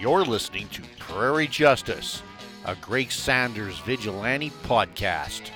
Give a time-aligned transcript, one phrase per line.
[0.00, 2.22] You're listening to Prairie Justice,
[2.64, 5.50] a Greg Saunders vigilante podcast.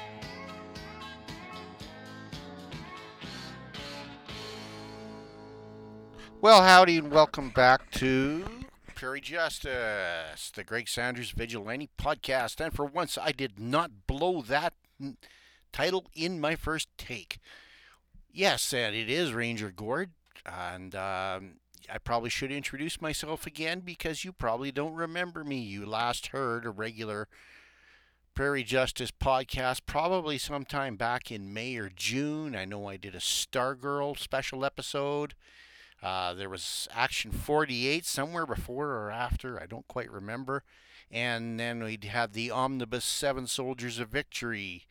[6.40, 8.44] Well, howdy, and welcome back to
[8.96, 12.60] Prairie Justice, the Greg Saunders Vigilante podcast.
[12.60, 15.18] And for once, I did not blow that n-
[15.72, 17.38] title in my first take.
[18.32, 20.10] Yes, and it is Ranger Gord,
[20.44, 21.60] and um,
[21.90, 25.58] I probably should introduce myself again because you probably don't remember me.
[25.60, 27.28] You last heard a regular
[28.34, 32.56] Prairie Justice podcast probably sometime back in May or June.
[32.56, 35.34] I know I did a Stargirl special episode.
[36.02, 40.64] Uh, there was Action 48 somewhere before or after, I don't quite remember.
[41.10, 44.86] And then we had the Omnibus Seven Soldiers of Victory,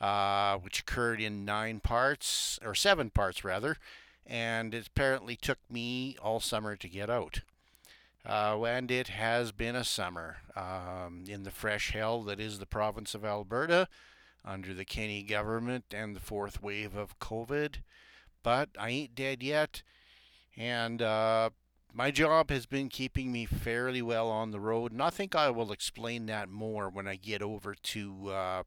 [0.00, 3.76] uh, which occurred in nine parts, or seven parts rather.
[4.26, 7.40] And it apparently took me all summer to get out.
[8.26, 12.66] Uh, and it has been a summer um, in the fresh hell that is the
[12.66, 13.86] province of Alberta
[14.44, 17.76] under the Kenney government and the fourth wave of COVID.
[18.42, 19.82] But I ain't dead yet
[20.56, 21.50] and uh,
[21.92, 24.92] my job has been keeping me fairly well on the road.
[24.92, 28.62] And I think I will explain that more when I get over to uh,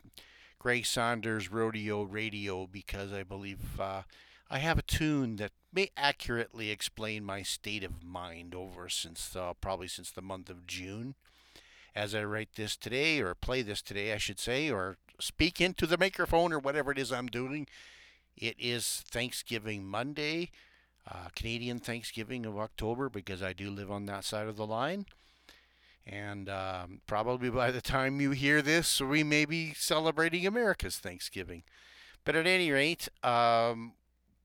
[0.59, 4.03] Greg Saunders Rodeo Radio because I believe uh,
[4.49, 9.53] I have a tune that may accurately explain my state of mind over since uh,
[9.59, 11.15] probably since the month of June.
[11.95, 15.87] As I write this today, or play this today, I should say, or speak into
[15.87, 17.67] the microphone, or whatever it is I'm doing,
[18.37, 20.51] it is Thanksgiving Monday
[21.09, 25.05] uh, Canadian Thanksgiving of October because I do live on that side of the line.
[26.05, 31.63] And um, probably by the time you hear this, we may be celebrating America's Thanksgiving.
[32.23, 33.93] But at any rate, um,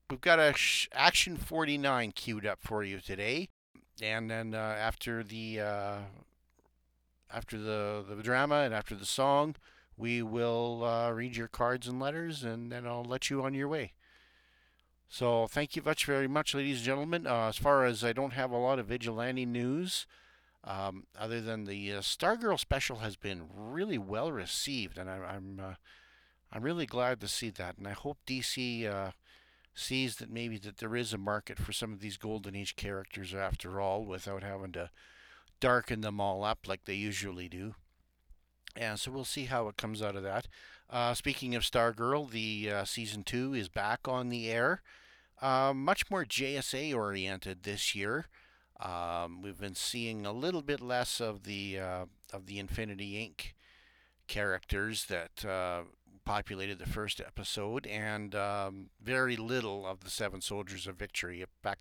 [0.09, 3.49] we've got a sh- Action 49 queued up for you today.
[4.01, 5.97] And then uh, after the uh,
[7.31, 9.55] after the, the drama and after the song,
[9.97, 13.67] we will uh, read your cards and letters, and then I'll let you on your
[13.67, 13.93] way.
[15.07, 17.27] So thank you much very much, ladies and gentlemen.
[17.27, 20.07] Uh, as far as I don't have a lot of vigilante news,
[20.63, 25.61] um, other than the uh, Stargirl special has been really well received, and I, I'm
[25.63, 25.73] uh,
[26.51, 29.13] I'm really glad to see that, and I hope DC
[29.73, 33.33] sees that maybe that there is a market for some of these Golden Age characters
[33.33, 34.89] after all, without having to
[35.59, 37.75] darken them all up like they usually do.
[38.75, 40.47] And so we'll see how it comes out of that.
[40.89, 44.81] Uh, speaking of Stargirl, the uh, season two is back on the air.
[45.41, 48.25] Uh, much more JSA oriented this year.
[48.79, 53.53] Um, we've been seeing a little bit less of the uh, of the Infinity Inc.
[54.27, 55.83] characters that uh,
[56.25, 61.43] populated the first episode, and um, very little of the Seven Soldiers of Victory.
[61.61, 61.79] Back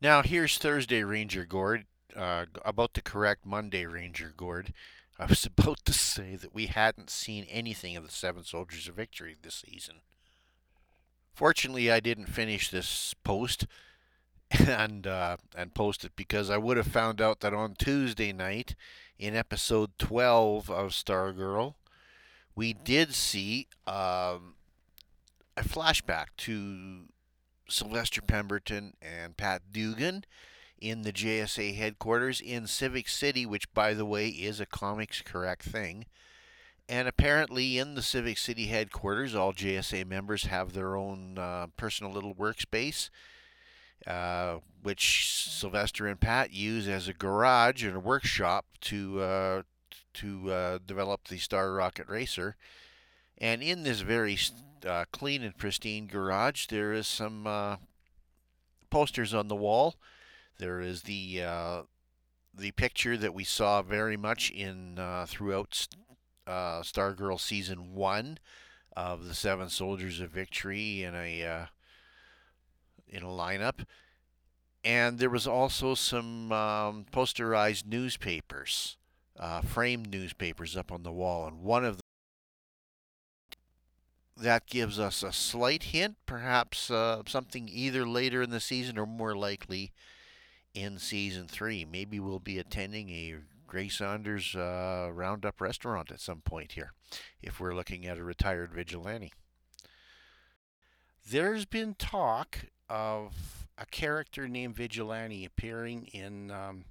[0.00, 1.86] now, here's Thursday Ranger Gord
[2.16, 4.72] uh, about to correct Monday Ranger Gord.
[5.18, 8.96] I was about to say that we hadn't seen anything of the Seven Soldiers of
[8.96, 9.96] Victory this season.
[11.34, 13.66] Fortunately, I didn't finish this post
[14.50, 18.74] and uh, and post it because I would have found out that on Tuesday night,
[19.18, 21.74] in episode 12 of Stargirl,
[22.54, 24.54] we did see um,
[25.56, 27.04] a flashback to
[27.68, 30.24] Sylvester Pemberton and Pat Dugan
[30.80, 35.62] in the JSA headquarters in Civic City, which, by the way, is a comics correct
[35.62, 36.06] thing.
[36.88, 42.12] And apparently, in the Civic City headquarters, all JSA members have their own uh, personal
[42.12, 43.08] little workspace,
[44.06, 49.62] uh, which Sylvester and Pat use as a garage and a workshop to uh,
[50.14, 52.56] to uh, develop the Star Rocket Racer.
[53.38, 54.38] And in this very
[54.86, 57.76] uh, clean and pristine garage, there is some uh,
[58.90, 59.96] posters on the wall.
[60.58, 61.42] There is the
[62.54, 65.88] the picture that we saw very much in throughout
[66.46, 68.38] uh, Stargirl season one
[68.96, 71.66] of the Seven Soldiers of Victory in a uh,
[73.08, 73.84] in a lineup,
[74.84, 78.96] and there was also some um, posterized newspapers,
[79.38, 82.02] uh, framed newspapers up on the wall, and one of them
[84.36, 89.06] that gives us a slight hint, perhaps uh, something either later in the season or
[89.06, 89.92] more likely
[90.74, 91.84] in season three.
[91.84, 93.36] Maybe we'll be attending a
[93.66, 96.92] Greg Saunders uh, Roundup restaurant at some point here,
[97.40, 99.32] if we're looking at a retired vigilante.
[101.30, 106.84] There's been talk of a character named Vigilante appearing in, um,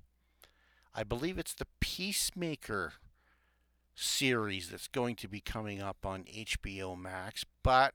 [0.94, 2.94] I believe it's the Peacemaker
[3.96, 7.94] series that's going to be coming up on HBO Max, but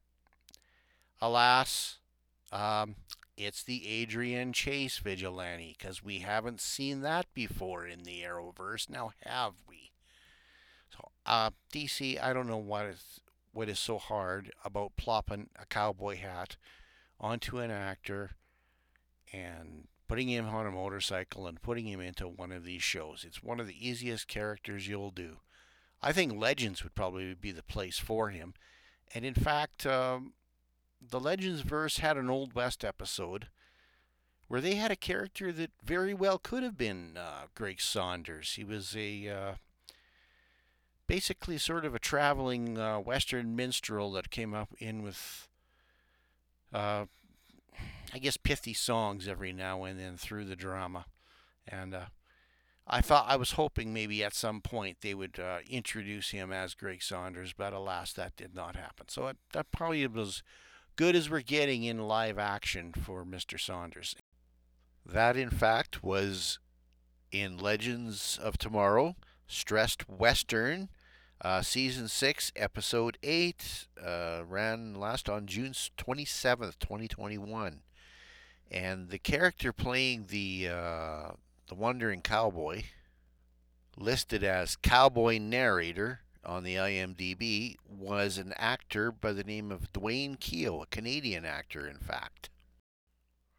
[1.20, 1.98] alas,
[2.52, 2.94] Um,
[3.36, 8.88] it's the Adrian Chase vigilante because we haven't seen that before in the Arrowverse.
[8.88, 9.90] Now, have we?
[10.90, 13.20] So, uh, DC, I don't know what is
[13.52, 16.56] what is so hard about plopping a cowboy hat
[17.18, 18.32] onto an actor
[19.32, 23.24] and putting him on a motorcycle and putting him into one of these shows.
[23.26, 25.38] It's one of the easiest characters you'll do.
[26.02, 28.54] I think Legends would probably be the place for him.
[29.14, 30.34] And in fact, um,
[31.00, 33.48] the Legends verse had an Old West episode
[34.48, 38.54] where they had a character that very well could have been uh, Greg Saunders.
[38.54, 39.52] He was a uh,
[41.06, 45.48] basically sort of a traveling uh, Western minstrel that came up in with,
[46.72, 47.06] uh,
[48.14, 51.06] I guess, pithy songs every now and then through the drama.
[51.66, 52.06] And uh,
[52.86, 56.74] I thought I was hoping maybe at some point they would uh, introduce him as
[56.74, 59.08] Greg Saunders, but alas, that did not happen.
[59.08, 60.42] So it, that probably was
[60.94, 63.58] good as we're getting in live action for Mr.
[63.60, 64.14] Saunders.
[65.04, 66.58] That, in fact, was
[67.30, 69.16] in Legends of Tomorrow,
[69.46, 70.88] Stressed Western,
[71.40, 77.82] uh, Season 6, Episode 8, uh, ran last on June 27th, 2021.
[78.70, 81.30] And the character playing the uh,
[81.68, 82.82] the Wandering Cowboy,
[83.96, 90.38] listed as Cowboy Narrator on the IMDb, was an actor by the name of Dwayne
[90.38, 92.50] Keel, a Canadian actor, in fact.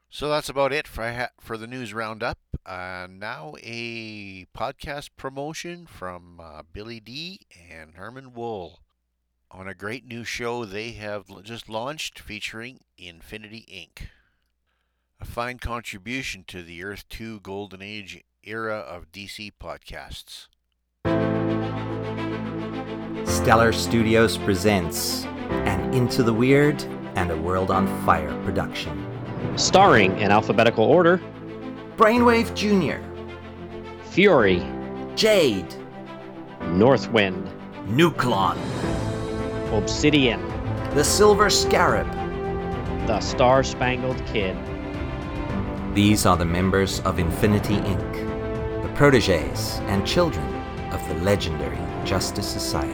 [0.09, 2.39] So that's about it for for the news roundup.
[2.65, 8.81] Uh, now a podcast promotion from uh, Billy D and Herman Wool
[9.49, 14.07] on a great new show they have just launched featuring Infinity Inc
[15.19, 20.47] a fine contribution to the Earth 2 Golden Age era of DC podcasts.
[23.25, 26.83] Stellar Studios presents an Into the Weird
[27.15, 29.05] and a World on Fire production.
[29.55, 31.19] Starring in alphabetical order
[31.95, 33.01] Brainwave Jr.,
[34.11, 34.63] Fury,
[35.15, 35.73] Jade,
[36.61, 37.49] Northwind,
[37.87, 38.57] Nuklon,
[39.75, 40.41] Obsidian,
[40.93, 42.07] The Silver Scarab,
[43.07, 44.55] The Star Spangled Kid.
[45.97, 50.45] These are the members of Infinity Inc., the proteges and children
[50.91, 52.93] of the legendary Justice Society.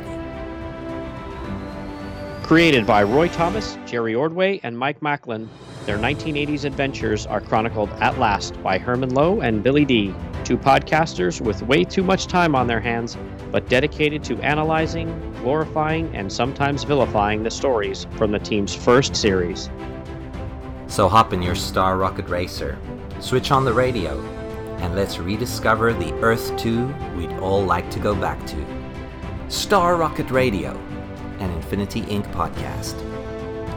[2.43, 5.49] Created by Roy Thomas, Jerry Ordway, and Mike Machlan,
[5.85, 10.15] their 1980s adventures are chronicled at last by Herman Lowe and Billy D.,
[10.45, 13.17] two podcasters with way too much time on their hands,
[13.51, 15.09] but dedicated to analyzing,
[15.41, 19.69] glorifying, and sometimes vilifying the stories from the team's first series.
[20.93, 22.77] So hop in your Star Rocket Racer,
[23.19, 24.21] switch on the radio,
[24.77, 26.85] and let's rediscover the Earth 2
[27.17, 28.65] we'd all like to go back to.
[29.47, 30.77] Star Rocket Radio,
[31.39, 32.31] an Infinity Inc.
[32.31, 32.93] podcast,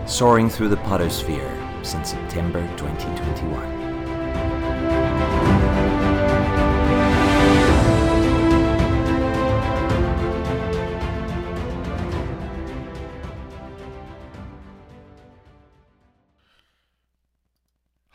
[0.07, 1.51] soaring through the podosphere
[1.83, 3.76] since September 2021.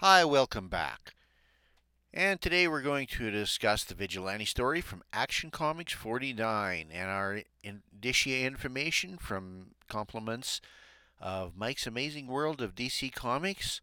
[0.03, 1.13] Hi, welcome back.
[2.11, 7.41] And today we're going to discuss the Vigilante story from Action Comics 49 and our
[7.63, 10.59] indicia information from compliments
[11.19, 13.79] of Mike's Amazing World of DC Comics.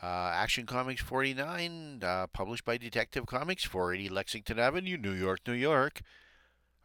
[0.00, 5.54] Uh, Action Comics 49, uh, published by Detective Comics, 480 Lexington Avenue, New York, New
[5.54, 6.02] York.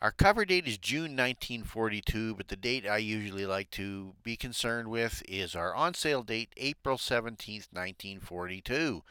[0.04, 4.90] Our cover date is June 1942, but the date I usually like to be concerned
[4.90, 9.02] with is our on sale date, April 17th, 1942.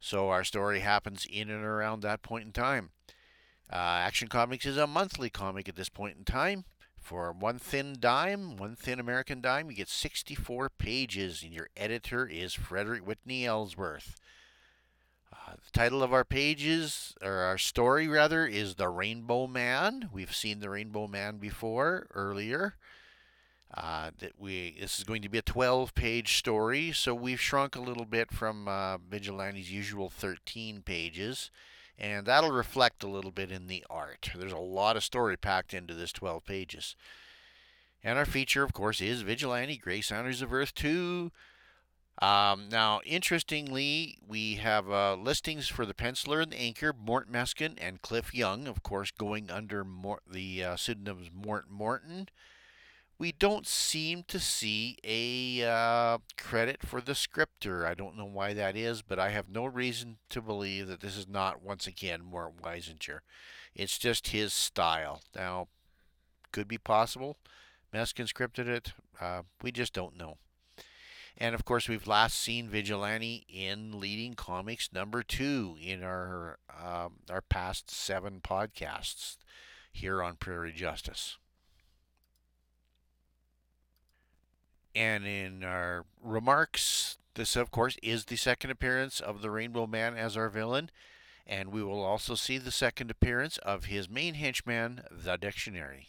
[0.00, 2.92] So our story happens in and around that point in time.
[3.70, 6.64] Uh, Action Comics is a monthly comic at this point in time.
[6.96, 12.26] For one thin dime, one thin American dime, you get 64 pages, and your editor
[12.26, 14.18] is Frederick Whitney Ellsworth.
[15.32, 20.10] Uh, the title of our pages, or our story rather, is The Rainbow Man.
[20.12, 22.76] We've seen The Rainbow Man before, earlier.
[23.74, 27.74] Uh, that we this is going to be a 12 page story, so we've shrunk
[27.74, 31.50] a little bit from uh, Vigilante's usual 13 pages,
[31.98, 34.28] and that'll reflect a little bit in the art.
[34.34, 36.96] There's a lot of story packed into this 12 pages.
[38.04, 41.30] And our feature, of course, is Vigilante Greg Saunders of Earth 2.
[42.22, 47.76] Um, now, interestingly, we have uh, listings for the penciler and the inker, Mort Meskin
[47.80, 52.28] and Cliff Young, of course, going under Mort, the uh, pseudonyms Mort Morton.
[53.18, 57.84] We don't seem to see a uh, credit for the scripter.
[57.84, 61.16] I don't know why that is, but I have no reason to believe that this
[61.16, 63.20] is not, once again, Mort Weisinger.
[63.74, 65.22] It's just his style.
[65.34, 65.66] Now,
[66.52, 67.36] could be possible.
[67.92, 68.92] Meskin scripted it.
[69.20, 70.36] Uh, we just don't know.
[71.38, 77.14] And of course, we've last seen Vigilante in Leading Comics number two in our um,
[77.30, 79.36] our past seven podcasts
[79.92, 81.38] here on Prairie Justice.
[84.94, 90.16] And in our remarks, this, of course, is the second appearance of the Rainbow Man
[90.16, 90.90] as our villain.
[91.46, 96.08] And we will also see the second appearance of his main henchman, the Dictionary.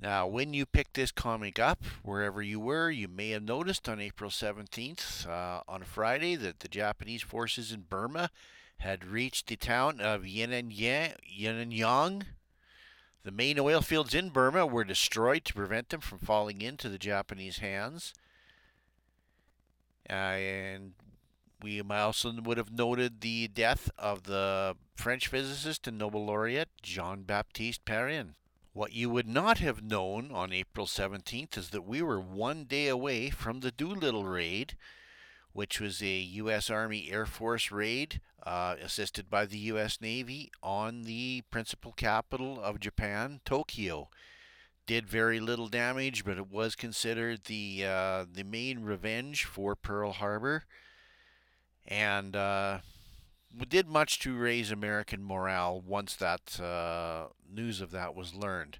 [0.00, 4.00] Now, when you picked this comic up, wherever you were, you may have noticed on
[4.00, 8.30] April 17th, uh, on Friday, that the Japanese forces in Burma
[8.78, 12.22] had reached the town of Yenangyaung.
[13.24, 16.98] The main oil fields in Burma were destroyed to prevent them from falling into the
[16.98, 18.14] Japanese hands.
[20.08, 20.92] Uh, and
[21.60, 27.22] we also would have noted the death of the French physicist and Nobel laureate Jean
[27.22, 28.36] Baptiste Perrin.
[28.78, 32.86] What you would not have known on April 17th is that we were one day
[32.86, 34.76] away from the Doolittle raid,
[35.52, 36.70] which was a U.S.
[36.70, 40.00] Army Air Force raid uh, assisted by the U.S.
[40.00, 44.10] Navy on the principal capital of Japan, Tokyo.
[44.86, 50.12] Did very little damage, but it was considered the uh, the main revenge for Pearl
[50.12, 50.62] Harbor,
[51.84, 52.78] and uh,
[53.68, 58.78] did much to raise American morale once that uh, news of that was learned.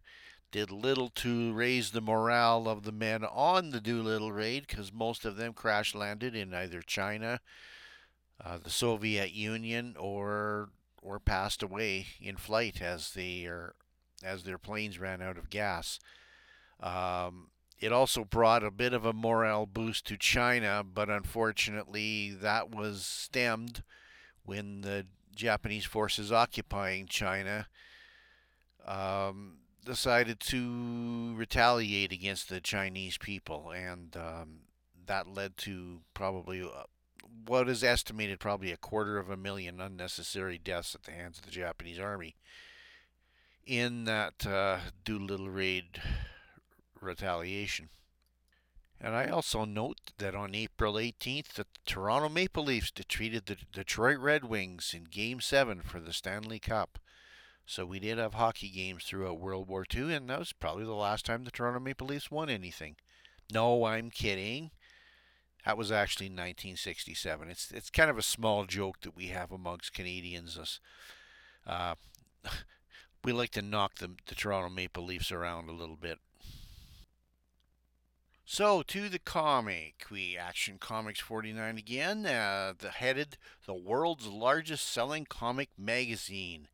[0.50, 5.24] Did little to raise the morale of the men on the Doolittle raid because most
[5.24, 7.40] of them crash landed in either China,
[8.42, 10.70] uh, the Soviet Union, or
[11.02, 13.74] or passed away in flight as they are,
[14.22, 15.98] as their planes ran out of gas.
[16.80, 22.70] Um, it also brought a bit of a morale boost to China, but unfortunately that
[22.74, 23.82] was stemmed
[24.48, 25.04] when the
[25.36, 27.68] Japanese forces occupying China
[28.86, 34.60] um, decided to retaliate against the Chinese people, and um,
[35.06, 36.84] that led to probably uh,
[37.46, 41.44] what is estimated probably a quarter of a million unnecessary deaths at the hands of
[41.44, 42.34] the Japanese army
[43.66, 46.00] in that uh, Doolittle raid
[47.02, 47.90] retaliation.
[49.00, 54.18] And I also note that on April 18th, the Toronto Maple Leafs defeated the Detroit
[54.18, 56.98] Red Wings in Game 7 for the Stanley Cup.
[57.64, 60.94] So we did have hockey games throughout World War II, and that was probably the
[60.94, 62.96] last time the Toronto Maple Leafs won anything.
[63.52, 64.70] No, I'm kidding.
[65.64, 67.50] That was actually 1967.
[67.50, 70.80] It's it's kind of a small joke that we have amongst Canadians.
[71.66, 71.94] Uh,
[73.24, 76.18] we like to knock the, the Toronto Maple Leafs around a little bit.
[78.50, 83.36] So to the comic, we Action Comics 49 again, uh, the headed
[83.66, 86.68] the world's largest selling comic magazine,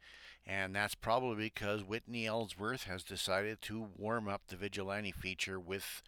[0.46, 6.00] and that's probably because Whitney Ellsworth has decided to warm up the vigilante feature with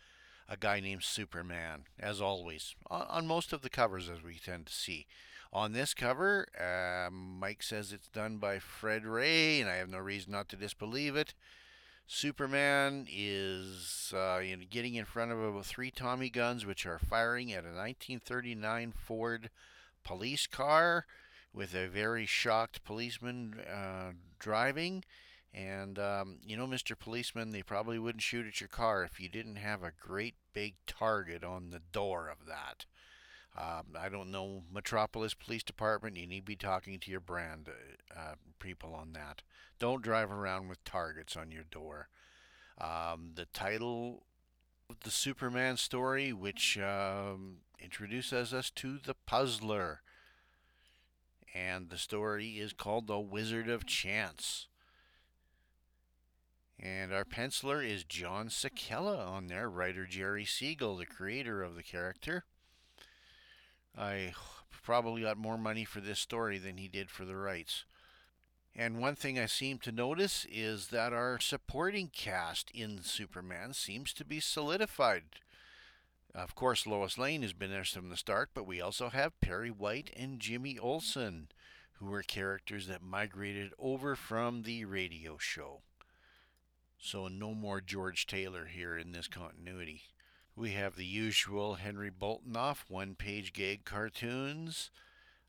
[0.49, 4.67] a guy named Superman, as always, on, on most of the covers as we tend
[4.67, 5.05] to see.
[5.53, 9.99] On this cover, uh, Mike says it's done by Fred Ray, and I have no
[9.99, 11.35] reason not to disbelieve it.
[12.07, 17.53] Superman is uh, know, getting in front of about three Tommy guns, which are firing
[17.53, 19.51] at a 1939 Ford
[20.05, 21.05] police car
[21.53, 25.05] with a very shocked policeman uh, driving.
[25.53, 26.97] And, um, you know, Mr.
[26.99, 30.75] Policeman, they probably wouldn't shoot at your car if you didn't have a great big
[30.87, 32.85] target on the door of that.
[33.57, 37.71] Um, I don't know, Metropolis Police Department, you need to be talking to your brand
[38.15, 39.43] uh, people on that.
[39.79, 42.09] Don't drive around with targets on your door.
[42.79, 44.25] Um, the title
[44.91, 50.03] of the Superman story, which um, introduces us to the Puzzler.
[51.55, 54.67] And the story is called The Wizard of Chance.
[56.79, 61.83] And our penciler is John Sikela on there, writer Jerry Siegel, the creator of the
[61.83, 62.45] character.
[63.97, 64.35] I
[64.83, 67.85] probably got more money for this story than he did for the rights.
[68.75, 74.13] And one thing I seem to notice is that our supporting cast in Superman seems
[74.13, 75.25] to be solidified.
[76.35, 79.71] Of course, Lois Lane has been there from the start, but we also have Perry
[79.71, 81.49] White and Jimmy Olsen,
[81.93, 85.81] who were characters that migrated over from the radio show.
[86.99, 90.03] So, no more George Taylor here in this continuity.
[90.59, 94.91] We have the usual Henry Boltinoff one page gag cartoons.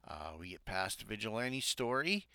[0.06, 2.26] Uh, we get past vigilante story,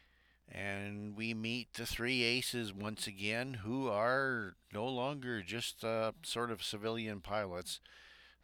[0.50, 6.50] and we meet the three aces once again, who are no longer just uh, sort
[6.50, 7.78] of civilian pilots.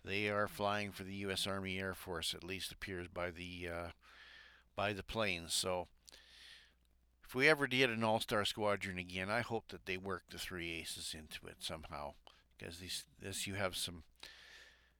[0.05, 1.47] They are flying for the U.S.
[1.47, 3.89] Army Air Force, at least appears by the uh,
[4.77, 5.55] by the planes.
[5.55, 5.89] So,
[7.25, 10.71] if we ever did an all-star squadron again, I hope that they work the three
[10.73, 12.13] aces into it somehow
[12.59, 12.83] because
[13.23, 14.03] this you have some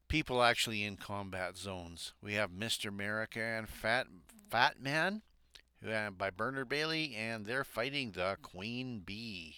[0.09, 2.15] people actually in combat zones.
[2.23, 2.89] We have Mr.
[2.89, 4.07] America and Fat
[4.51, 5.23] Fat Man,
[5.87, 9.57] uh, by Bernard Bailey, and they're fighting the Queen Bee.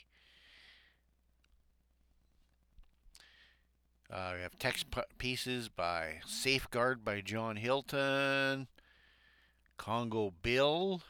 [4.13, 4.87] Uh, we have text
[5.19, 8.67] pieces by Safeguard by John Hilton,
[9.77, 11.01] Congo Bill,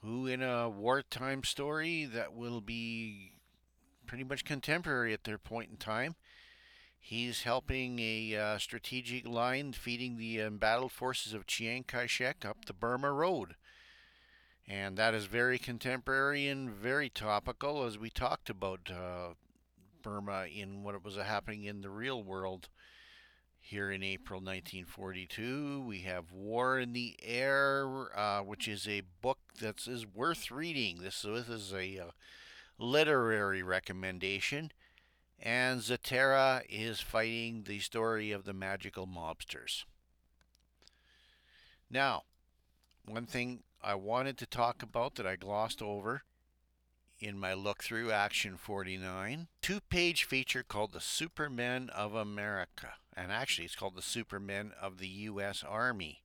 [0.00, 3.32] who in a wartime story that will be
[4.06, 6.14] pretty much contemporary at their point in time.
[7.00, 12.64] He's helping a uh, strategic line feeding the embattled forces of Chiang Kai shek up
[12.64, 13.54] the Burma Road.
[14.66, 19.34] And that is very contemporary and very topical as we talked about uh,
[20.02, 22.68] Burma in what was happening in the real world
[23.60, 25.84] here in April 1942.
[25.86, 30.98] We have War in the Air, uh, which is a book that is worth reading.
[31.02, 32.10] This, this is a uh,
[32.78, 34.72] literary recommendation.
[35.40, 39.84] And Zatara is fighting the story of the magical mobsters.
[41.90, 42.24] Now,
[43.06, 46.22] one thing I wanted to talk about that I glossed over
[47.20, 49.48] in my look through Action 49.
[49.62, 52.94] Two page feature called The Supermen of America.
[53.16, 55.64] And actually, it's called The Supermen of the U.S.
[55.66, 56.22] Army.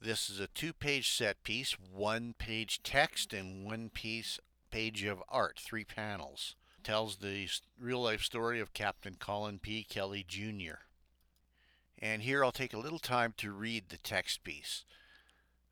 [0.00, 4.38] This is a two page set piece, one page text, and one piece
[4.70, 6.56] page of art, three panels.
[6.84, 7.48] Tells the
[7.80, 9.82] real life story of Captain Colin P.
[9.82, 10.84] Kelly Jr.
[11.98, 14.84] And here I'll take a little time to read the text piece.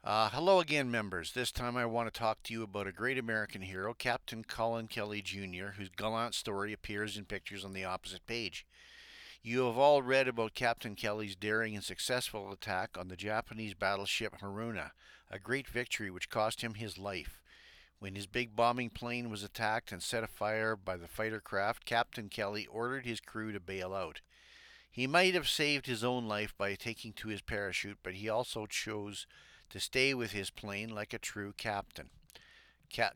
[0.03, 1.33] Uh, hello again, members.
[1.33, 4.89] This time I want to talk to you about a great American hero, Captain Colin
[4.89, 8.67] Kelly Jr., whose gallant story appears in pictures on the opposite page.
[9.43, 14.39] You have all read about Captain Kelly's daring and successful attack on the Japanese battleship
[14.41, 14.93] Haruna,
[15.31, 17.43] a great victory which cost him his life.
[18.03, 22.29] When his big bombing plane was attacked and set afire by the fighter craft, Captain
[22.29, 24.23] Kelly ordered his crew to bail out.
[24.91, 28.67] He might have saved his own life by taking to his parachute, but he also
[28.67, 29.29] chose
[29.71, 32.11] to stay with his plane like a true captain.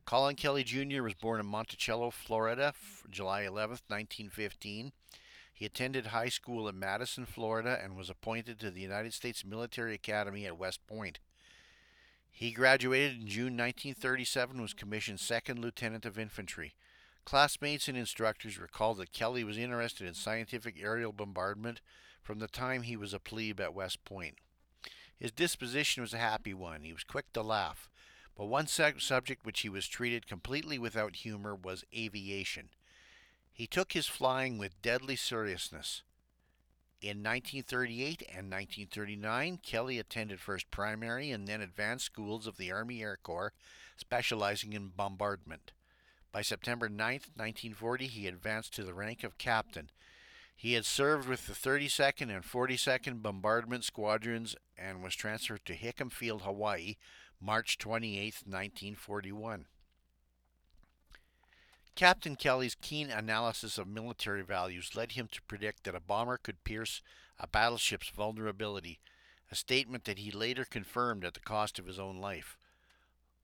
[0.04, 1.02] Colin Kelly Jr.
[1.02, 2.72] was born in Monticello, Florida,
[3.10, 4.92] July 11, 1915.
[5.52, 9.94] He attended high school in Madison, Florida, and was appointed to the United States Military
[9.94, 11.18] Academy at West Point.
[12.36, 16.74] He graduated in June 1937 was commissioned second lieutenant of infantry.
[17.24, 21.80] Classmates and instructors recall that Kelly was interested in scientific aerial bombardment
[22.22, 24.34] from the time he was a plebe at West Point.
[25.18, 26.82] His disposition was a happy one.
[26.82, 27.88] He was quick to laugh.
[28.36, 32.68] But one subject which he was treated completely without humor was aviation.
[33.50, 36.02] He took his flying with deadly seriousness.
[37.02, 43.02] In 1938 and 1939, Kelly attended first primary and then advanced schools of the Army
[43.02, 43.52] Air Corps,
[43.96, 45.72] specializing in bombardment.
[46.32, 49.90] By September 9, 1940, he advanced to the rank of captain
[50.56, 56.10] he had served with the 32nd and 42nd Bombardment Squadrons and was transferred to Hickam
[56.10, 56.96] Field, Hawaii,
[57.38, 59.66] March 28, 1941.
[61.96, 66.62] Captain Kelly's keen analysis of military values led him to predict that a bomber could
[66.62, 67.00] pierce
[67.40, 69.00] a battleship's vulnerability,
[69.50, 72.58] a statement that he later confirmed at the cost of his own life.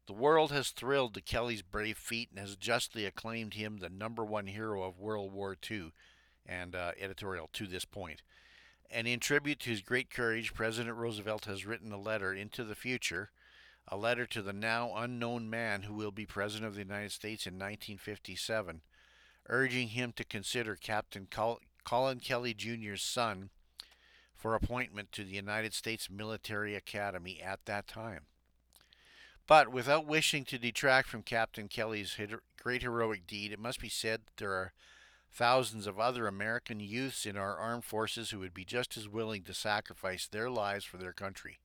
[0.06, 4.22] The world has thrilled to Kelly's brave feat and has justly acclaimed him the number
[4.22, 5.92] one hero of World War II
[6.44, 8.20] and uh, editorial to this point.
[8.90, 12.74] And in tribute to his great courage, President Roosevelt has written a letter into the
[12.74, 13.30] future,
[13.88, 17.46] a letter to the now unknown man who will be President of the United States
[17.46, 18.82] in 1957,
[19.48, 23.50] urging him to consider Captain Col- Colin Kelly Jr.'s son
[24.34, 28.26] for appointment to the United States Military Academy at that time.
[29.46, 32.16] But without wishing to detract from Captain Kelly's
[32.60, 34.72] great heroic deed, it must be said that there are
[35.32, 39.42] thousands of other American youths in our armed forces who would be just as willing
[39.44, 41.58] to sacrifice their lives for their country.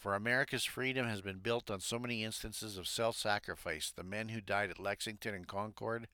[0.00, 4.30] For America's freedom has been built on so many instances of self sacrifice the men
[4.30, 6.08] who died at Lexington and Concord,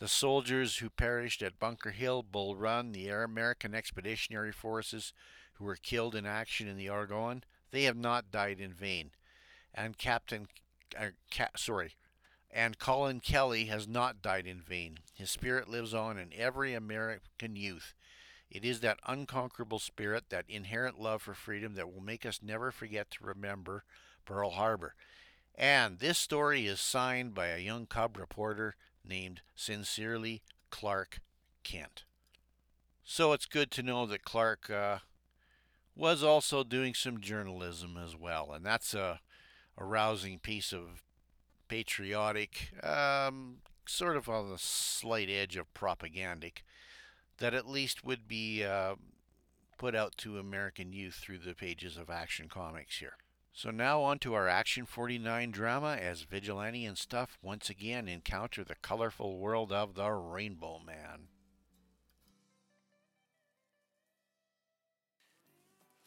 [0.00, 5.12] the soldiers who perished at Bunker Hill, Bull Run, the American Expeditionary Forces
[5.54, 9.12] who were killed in action in the Argonne, they have not died in vain.
[9.72, 10.48] And Captain,
[10.98, 11.10] uh,
[11.56, 11.92] sorry,
[12.50, 14.98] and Colin Kelly has not died in vain.
[15.14, 17.94] His spirit lives on in every American youth.
[18.52, 22.70] It is that unconquerable spirit, that inherent love for freedom that will make us never
[22.70, 23.82] forget to remember
[24.26, 24.94] Pearl Harbor.
[25.54, 31.20] And this story is signed by a young cub reporter named Sincerely Clark
[31.64, 32.04] Kent.
[33.02, 34.98] So it's good to know that Clark uh,
[35.96, 39.20] was also doing some journalism as well, and that's a,
[39.78, 41.02] a rousing piece of
[41.68, 46.62] patriotic, um, sort of on the slight edge of propagandic,
[47.42, 48.94] that at least would be uh,
[49.76, 53.14] put out to American youth through the pages of Action Comics here.
[53.52, 58.62] So now on to our Action 49 drama as Vigilante and Stuff once again encounter
[58.62, 61.26] the colorful world of the Rainbow Man.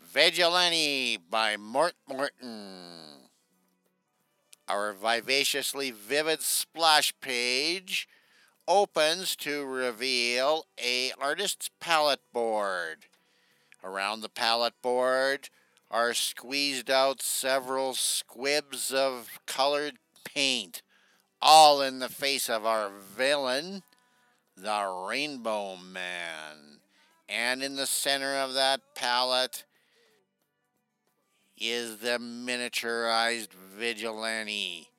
[0.01, 3.27] Vigilante by Mort Morton.
[4.69, 8.07] Our vivaciously vivid splash page
[8.67, 13.05] opens to reveal a artist's palette board.
[13.83, 15.49] Around the palette board
[15.91, 20.81] are squeezed out several squibs of colored paint,
[21.41, 23.83] all in the face of our villain,
[24.57, 26.79] the Rainbow Man.
[27.29, 29.63] And in the center of that palette
[31.57, 34.89] is the miniaturized vigilante,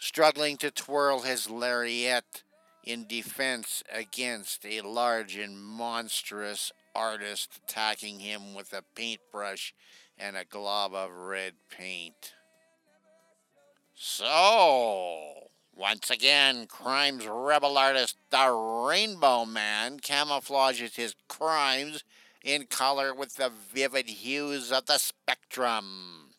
[0.00, 2.42] struggling to twirl his lariat
[2.82, 9.74] in defense against a large and monstrous artist attacking him with a paintbrush
[10.18, 12.32] and a glob of red paint.
[13.94, 18.50] So, once again, crime's rebel artist, the
[18.88, 22.02] Rainbow Man, camouflages his crimes
[22.42, 26.30] in color with the vivid hues of the spectrum.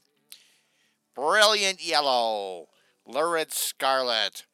[1.16, 2.68] Brilliant yellow,
[3.06, 4.46] lurid scarlet,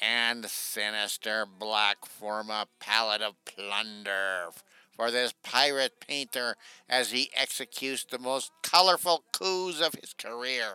[0.00, 4.50] and sinister black form a palette of plunder
[4.90, 6.56] for this pirate painter
[6.88, 10.74] as he executes the most colorful coups of his career.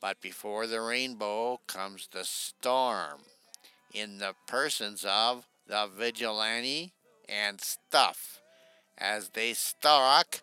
[0.00, 3.20] But before the rainbow comes the storm,
[3.92, 6.92] in the persons of the vigilante
[7.28, 8.40] and stuff,
[8.96, 10.42] as they stalk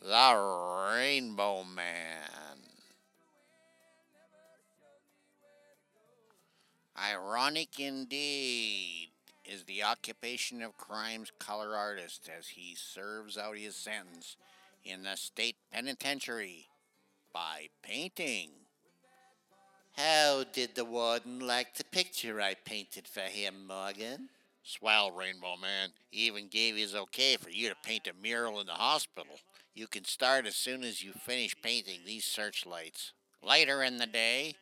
[0.00, 2.49] the Rainbow Man.
[7.02, 9.08] Ironic indeed
[9.46, 14.36] is the occupation of crime's color artist as he serves out his sentence
[14.84, 16.66] in the state penitentiary
[17.32, 18.50] by painting.
[19.96, 24.28] How did the warden like the picture I painted for him, Morgan?
[24.62, 25.90] Swell, Rainbow Man.
[26.10, 29.36] He even gave his okay for you to paint a mural in the hospital.
[29.74, 33.12] You can start as soon as you finish painting these searchlights.
[33.42, 34.54] Later in the day,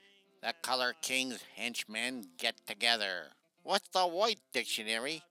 [0.42, 3.28] the Color King's henchmen get together.
[3.62, 5.22] What's the white dictionary?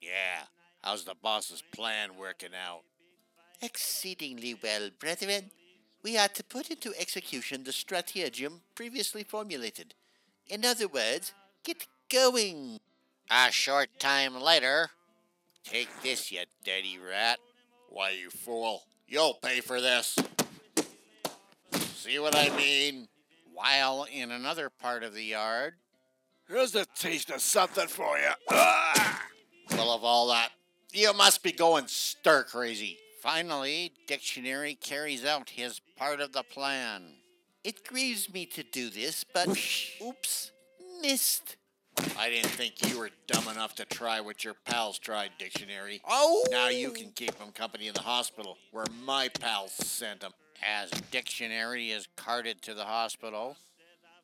[0.00, 0.46] Yeah,
[0.82, 2.82] how's the boss's plan working out?
[3.60, 5.50] Exceedingly well, brethren.
[6.02, 9.94] We are to put into execution the stratagem previously formulated.
[10.48, 11.32] In other words,
[11.64, 12.78] get going.
[13.30, 14.88] A short time later,
[15.64, 17.38] take this, you dirty rat.
[17.90, 20.16] Why, you fool, you'll pay for this.
[21.96, 23.08] See what I mean?
[23.58, 25.74] While in another part of the yard,
[26.46, 28.30] Here's a taste of something for you.
[28.52, 29.20] Ah!
[29.66, 30.50] full of all that,
[30.92, 32.98] you must be going stir crazy.
[33.20, 37.16] Finally, Dictionary carries out his part of the plan.
[37.64, 39.48] It grieves me to do this, but
[40.00, 40.52] oops,
[41.02, 41.56] missed.
[42.16, 46.00] I didn't think you were dumb enough to try what your pals tried, Dictionary.
[46.08, 46.44] Oh!
[46.52, 50.30] Now you can keep them company in the hospital, where my pals sent him.
[50.62, 53.56] As Dictionary is carted to the hospital,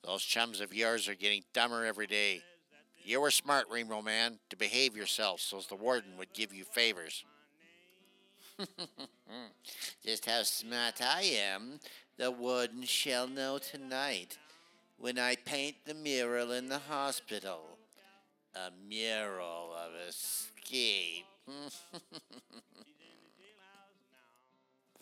[0.04, 2.42] those chums of yours are getting dumber every day.
[3.04, 7.24] You were smart, Rainbow Man, to behave yourself so the warden would give you favors.
[10.04, 11.80] Just how smart I am,
[12.16, 14.38] the warden shall know tonight
[14.98, 17.78] when I paint the mural in the hospital.
[18.54, 21.24] A mural of escape.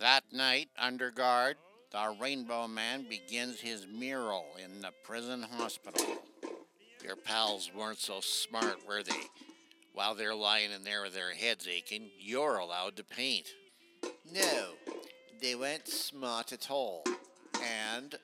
[0.03, 1.57] that night, under guard,
[1.93, 6.05] the Rainbow Man begins his mural in the prison hospital.
[7.05, 9.13] Your pals weren't so smart, were they?
[9.95, 13.47] While they're lying in there with their heads aching, you're allowed to paint.
[14.33, 14.71] No,
[15.41, 17.05] they weren't smart at all.
[17.89, 18.17] And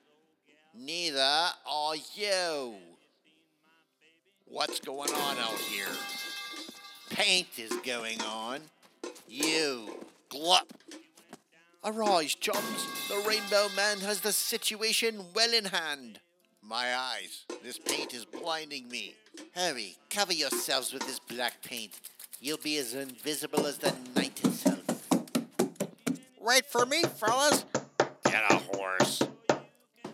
[0.74, 2.74] neither are you.
[4.46, 5.94] What's going on out here?
[7.10, 8.62] Paint is going on.
[9.28, 9.94] You
[10.28, 10.72] glup.
[11.84, 12.86] Arise, chums.
[13.08, 16.18] The Rainbow Man has the situation well in hand.
[16.60, 17.44] My eyes.
[17.62, 19.14] This paint is blinding me.
[19.54, 21.92] Hurry, cover yourselves with this black paint.
[22.40, 24.80] You'll be as invisible as the night itself.
[26.40, 27.64] Wait for me, fellas.
[28.24, 29.22] Get a horse.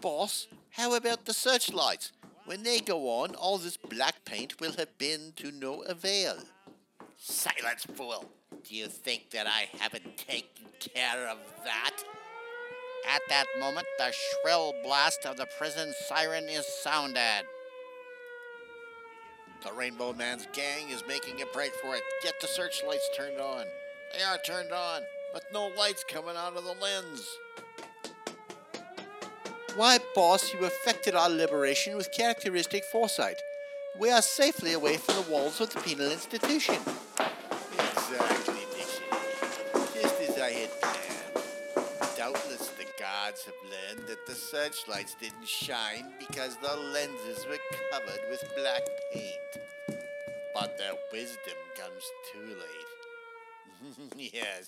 [0.03, 2.13] Boss, how about the searchlights?
[2.45, 6.37] When they go on, all this black paint will have been to no avail.
[7.17, 8.31] Silence, fool.
[8.69, 11.93] Do you think that I haven't taken care of that?
[13.07, 17.43] At that moment, the shrill blast of the prison siren is sounded.
[19.63, 22.03] The Rainbow Man's gang is making a break for it.
[22.23, 23.67] Get the searchlights turned on.
[24.17, 25.03] They are turned on,
[25.35, 27.29] but no lights coming out of the lens.
[29.77, 33.37] Why, boss, you effected our liberation with characteristic foresight.
[33.99, 36.77] We are safely away from the walls of the penal institution.
[43.45, 47.59] Have learned that the searchlights didn't shine because the lenses were
[47.91, 49.99] covered with black paint.
[50.55, 54.13] But their wisdom comes too late.
[54.33, 54.67] yes,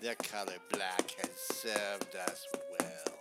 [0.00, 2.46] the color black has served us
[2.78, 3.14] well.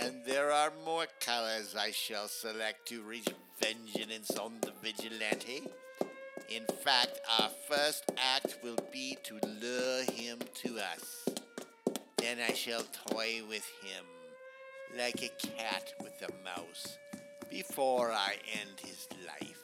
[0.00, 5.68] And there are more colors I shall select to wreak vengeance on the vigilante.
[6.48, 11.24] In fact, our first act will be to lure him to us.
[12.18, 14.04] Then I shall toy with him
[14.96, 16.96] like a cat with a mouse
[17.50, 19.62] before I end his life.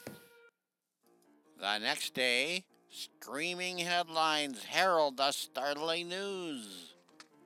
[1.59, 6.95] The next day, screaming headlines herald the startling news.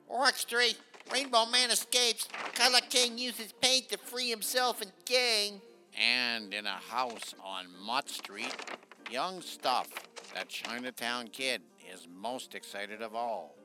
[0.09, 0.77] Rock Street,
[1.11, 2.27] Rainbow Man escapes.
[2.53, 5.61] Color King uses paint to free himself and gang.
[5.97, 8.55] And in a house on Mott Street,
[9.09, 9.87] young Stuff,
[10.33, 11.61] that Chinatown kid,
[11.93, 13.56] is most excited of all.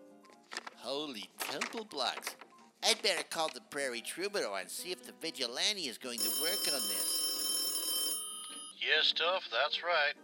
[0.82, 2.34] Holy temple blocks.
[2.82, 6.66] I'd better call the Prairie Troubadour and see if the vigilante is going to work
[6.66, 8.16] on this.
[8.80, 10.14] Yes, Tuff, that's right.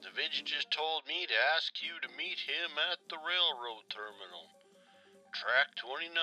[0.00, 4.48] The Vidge just told me to ask you to meet him at the railroad terminal.
[5.34, 6.14] Track 29.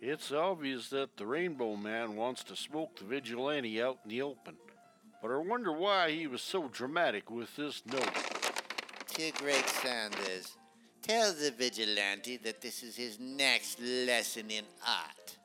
[0.00, 4.54] It's obvious that the Rainbow Man wants to smoke the vigilante out in the open.
[5.20, 8.14] But I wonder why he was so dramatic with this note.
[9.08, 10.56] To Greg Saunders,
[11.02, 15.36] tell the vigilante that this is his next lesson in art.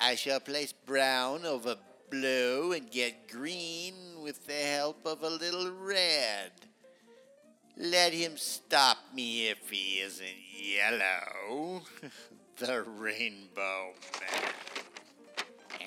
[0.00, 1.76] I shall place brown over
[2.10, 6.52] blue and get green with the help of a little red.
[7.76, 10.26] Let him stop me if he isn't
[10.58, 11.82] yellow.
[12.56, 14.52] the Rainbow Man.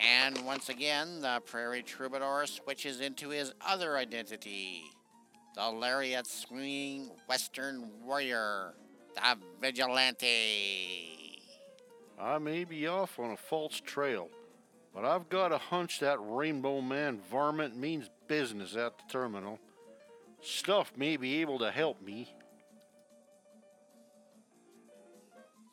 [0.01, 4.83] And once again, the Prairie Troubadour switches into his other identity
[5.55, 8.73] the lariat swinging Western warrior,
[9.15, 11.41] the Vigilante.
[12.19, 14.29] I may be off on a false trail,
[14.93, 19.59] but I've got a hunch that Rainbow Man varmint means business at the terminal.
[20.41, 22.33] Stuff may be able to help me.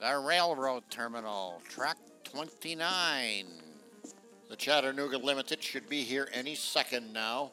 [0.01, 3.47] The railroad terminal, track 29.
[4.49, 7.51] The Chattanooga Limited should be here any second now.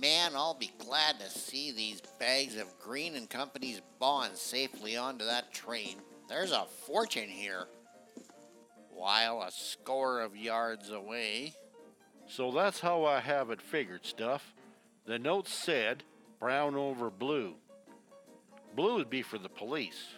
[0.00, 5.24] Man, I'll be glad to see these bags of Green and Company's bonds safely onto
[5.24, 5.96] that train.
[6.28, 7.66] There's a fortune here.
[8.90, 11.54] While a score of yards away,
[12.28, 14.54] So that's how I have it figured, Stuff.
[15.06, 16.02] The note said
[16.40, 17.54] brown over blue.
[18.74, 20.14] Blue would be for the police.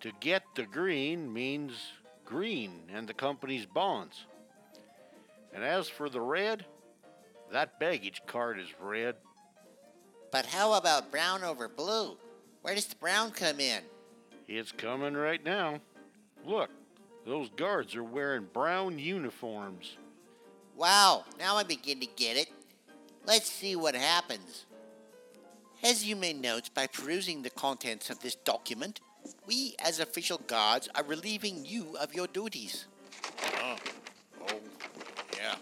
[0.00, 1.72] To get the green means
[2.24, 4.26] green and the company's bonds.
[5.52, 6.64] And as for the red,
[7.52, 9.16] that baggage card is red.
[10.30, 12.16] but how about brown over blue?
[12.62, 13.82] Where does the brown come in?
[14.48, 15.80] It's coming right now.
[16.44, 16.70] Look,
[17.26, 19.96] those guards are wearing brown uniforms.
[20.76, 22.48] Wow, now I begin to get it.
[23.26, 24.66] Let's see what happens.
[25.82, 29.00] As you may note by perusing the contents of this document,
[29.46, 32.86] we as official guards are relieving you of your duties.
[33.62, 33.76] Oh,
[34.50, 34.58] oh,
[35.36, 35.54] yeah.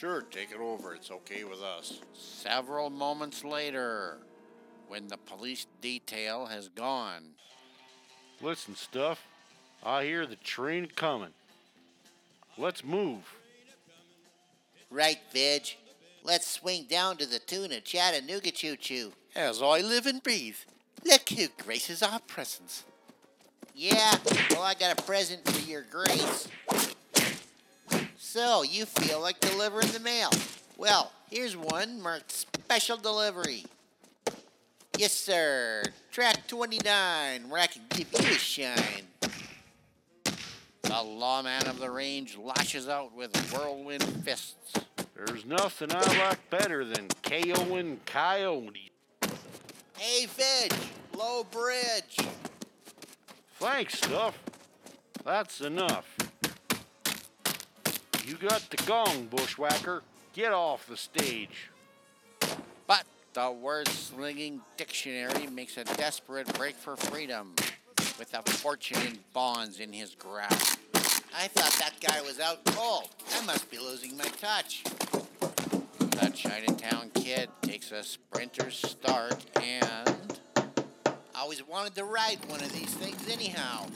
[0.00, 0.94] Sure, take it over.
[0.94, 2.00] It's okay with us.
[2.14, 4.16] Several moments later,
[4.88, 7.22] when the police detail has gone,
[8.40, 9.22] Listen, Stuff,
[9.84, 11.34] I hear the train coming.
[12.56, 13.30] Let's move.
[14.90, 15.76] right, Vig,
[16.24, 19.12] let's swing down to the tune of Chattanooga Choo Choo.
[19.36, 20.56] As I live and breathe,
[21.04, 22.84] look who graces our presence.
[23.74, 24.16] Yeah,
[24.52, 26.48] well, I got a present for your grace.
[28.32, 30.30] So, you feel like delivering the mail.
[30.76, 33.64] Well, here's one marked special delivery.
[34.96, 35.82] Yes, sir.
[36.12, 39.08] Track 29, where I can give you a shine.
[40.82, 44.74] The lawman of the range lashes out with whirlwind fists.
[45.16, 48.90] There's nothing I like better than KOing coyotes.
[49.96, 50.72] Hey, Vig,
[51.18, 52.16] low bridge.
[53.58, 54.38] Thanks, Stuff.
[55.24, 56.29] That's enough.
[58.26, 60.02] You got the gong, bushwhacker.
[60.32, 61.70] Get off the stage.
[62.86, 67.54] But the word slinging dictionary makes a desperate break for freedom
[68.18, 70.78] with a fortune in bonds in his grasp.
[71.36, 73.08] I thought that guy was out cold.
[73.34, 74.82] I must be losing my touch.
[76.00, 80.40] The Chinatown kid takes a sprinter start and.
[81.34, 83.86] Always wanted to ride one of these things anyhow.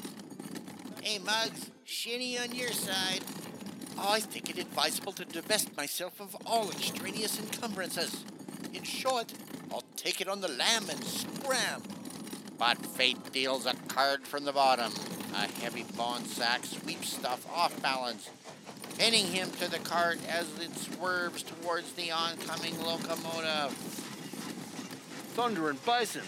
[1.02, 3.20] Hey, Muggs, shinny on your side.
[3.98, 8.24] I think it advisable to divest myself of all extraneous encumbrances.
[8.72, 9.32] In short,
[9.72, 11.82] I'll take it on the lam and scram.
[12.58, 14.92] But fate deals a card from the bottom.
[15.34, 18.30] A heavy bond sack sweeps stuff off balance,
[18.98, 23.72] pinning him to the cart as it swerves towards the oncoming locomotive.
[25.34, 26.22] Thunder and Bison.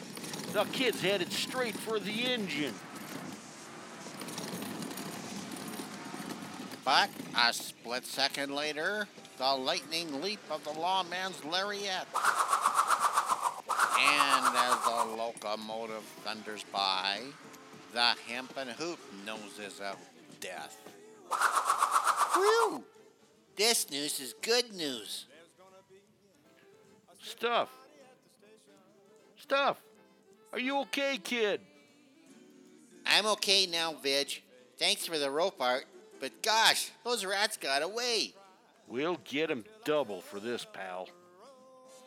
[0.53, 2.75] The kid's headed straight for the engine.
[6.87, 12.07] But a split second later, the lightning leap of the lawman's lariat.
[13.99, 17.23] And as the locomotive thunders by,
[17.93, 19.97] the hempen hoop noses of
[20.41, 20.79] death.
[22.35, 22.85] Whew!
[23.57, 25.27] This news is good news.
[27.21, 27.69] Stuff.
[29.37, 29.79] Stuff.
[30.53, 31.61] Are you okay, kid?
[33.05, 34.41] I'm okay now, Vig.
[34.79, 35.87] Thanks for the rope art,
[36.21, 38.35] but gosh, those rats got away.
[38.87, 41.09] We'll get 'em double for this, pal.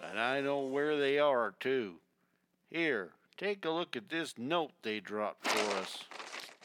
[0.02, 2.00] And I know where they are, too.
[2.70, 6.04] Here, take a look at this note they dropped for us.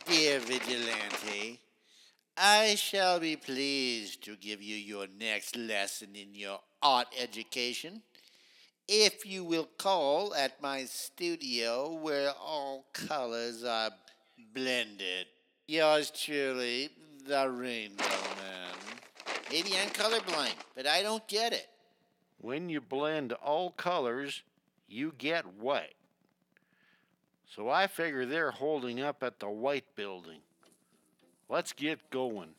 [0.07, 1.61] Dear Vigilante,
[2.37, 8.03] I shall be pleased to give you your next lesson in your art education
[8.87, 13.91] if you will call at my studio where all colors are
[14.53, 15.27] blended.
[15.67, 16.91] Yours truly,
[17.27, 18.75] the Rainbow Man.
[19.51, 21.69] Maybe I'm colorblind, but I don't get it.
[22.41, 24.43] When you blend all colors,
[24.89, 25.95] you get white.
[27.47, 30.41] So I figure they're holding up at the white building.
[31.49, 32.51] Let's get going.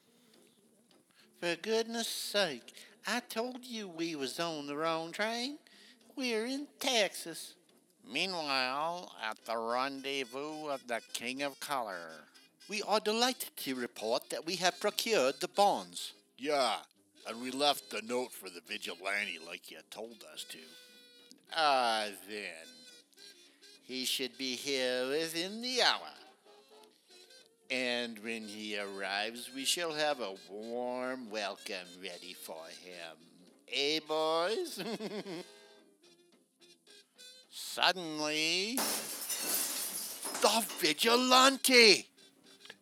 [1.40, 2.74] For goodness sake,
[3.06, 5.58] I told you we was on the wrong train.
[6.16, 7.56] We're in Texas.
[8.12, 12.24] Meanwhile, at the rendezvous of the King of Color,
[12.70, 16.14] we are delighted to report that we have procured the bonds.
[16.38, 16.76] Yeah,
[17.28, 20.58] and we left the note for the vigilante like you told us to.
[21.56, 22.68] Ah, then.
[23.84, 26.14] He should be here within the hour.
[27.70, 33.18] And when he arrives, we shall have a warm welcome ready for him.
[33.72, 34.80] Eh, boys?
[37.52, 38.76] Suddenly,
[40.42, 42.08] the vigilante!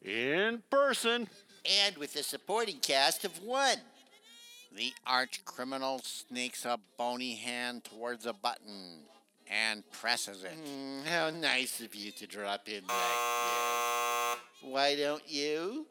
[0.04, 1.28] In person.
[1.86, 3.78] And with a supporting cast of one.
[4.76, 9.04] The arch criminal sneaks a bony hand towards a button
[9.48, 10.58] and presses it.
[10.66, 14.72] Mm, how nice of you to drop in like this.
[14.72, 15.86] Why don't you?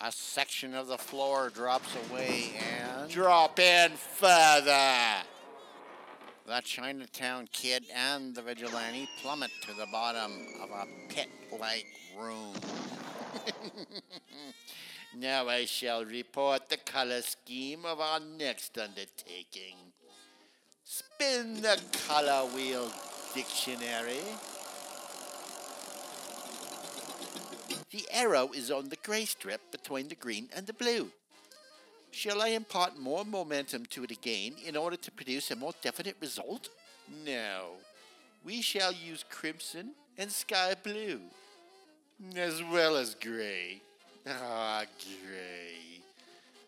[0.00, 3.10] A section of the floor drops away and.
[3.10, 5.22] Drop in further!
[6.46, 11.28] The Chinatown kid and the vigilante plummet to the bottom of a pit
[11.60, 11.86] like
[12.18, 12.54] room.
[15.16, 19.76] now I shall report the color scheme of our next undertaking.
[20.84, 22.90] Spin the color wheel
[23.34, 24.20] dictionary.
[27.90, 31.10] The arrow is on the gray strip between the green and the blue.
[32.10, 36.16] Shall I impart more momentum to it again in order to produce a more definite
[36.20, 36.68] result?
[37.24, 37.70] No.
[38.44, 41.20] We shall use crimson and sky blue,
[42.36, 43.80] as well as gray.
[44.26, 44.84] Ah,
[45.26, 46.00] gray.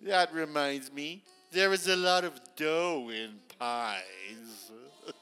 [0.02, 4.70] That reminds me, there is a lot of dough in pies.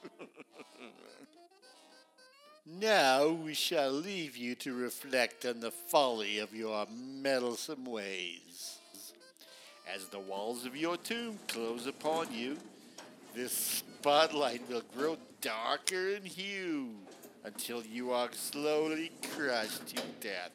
[2.65, 6.87] now we shall leave you to reflect on the folly of your
[7.21, 8.79] meddlesome ways.
[9.93, 12.57] As the walls of your tomb close upon you,
[13.35, 16.95] this spotlight will grow darker in hue
[17.43, 20.51] until you are slowly crushed to death.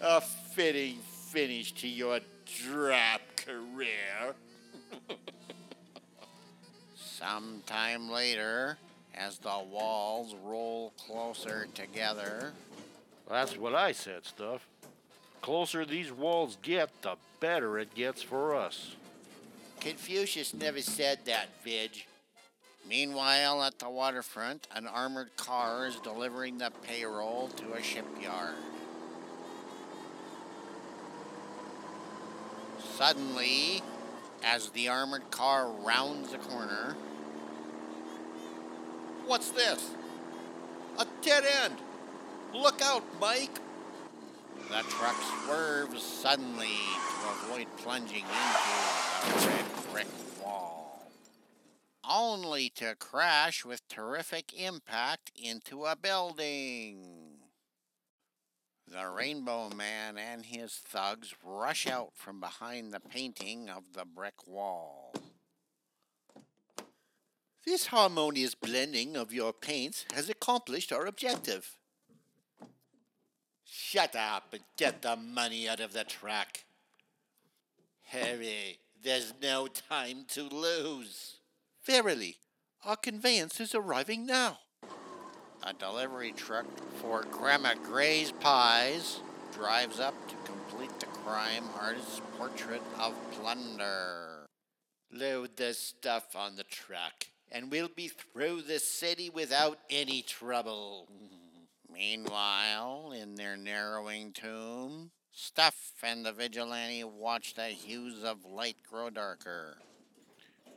[0.00, 0.98] A fitting
[1.30, 4.34] finish to your drab career.
[6.94, 8.76] Sometime later,
[9.14, 12.52] as the walls roll closer together,
[13.28, 14.66] That's what I said, Stuff.
[15.42, 18.94] Closer these walls get, the better it gets for us.
[19.80, 22.04] Confucius never said that, Vidge.
[22.88, 28.54] Meanwhile, at the waterfront, an armored car is delivering the payroll to a shipyard.
[32.94, 33.82] Suddenly,
[34.44, 36.96] as the armored car rounds a corner,
[39.26, 39.90] what's this?
[40.98, 41.74] A dead end!
[42.54, 43.58] Look out, Mike!
[44.68, 50.25] The truck swerves suddenly to avoid plunging into a red brick.
[52.08, 57.38] Only to crash with terrific impact into a building.
[58.88, 64.46] The Rainbow Man and his thugs rush out from behind the painting of the brick
[64.46, 65.12] wall.
[67.64, 71.78] This harmonious blending of your paints has accomplished our objective.
[73.64, 76.64] Shut up and get the money out of the truck.
[78.04, 81.35] Hurry, there's no time to lose.
[81.86, 82.38] Verily,
[82.84, 84.58] our conveyance is arriving now.
[85.62, 86.66] A delivery truck
[87.00, 89.20] for Grandma Gray's Pies
[89.52, 94.46] drives up to complete the crime artist's portrait of plunder.
[95.12, 101.08] Load the stuff on the truck, and we'll be through the city without any trouble.
[101.88, 109.10] Meanwhile, in their narrowing tomb, Stuff and the vigilante watch the hues of light grow
[109.10, 109.76] darker.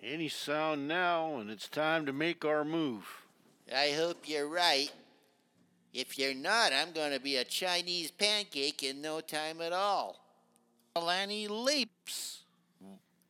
[0.02, 3.06] Any sound now, and it's time to make our move.
[3.76, 4.92] I hope you're right.
[5.94, 10.24] If you're not, I'm going to be a Chinese pancake in no time at all.
[10.96, 12.44] Lanny leaps.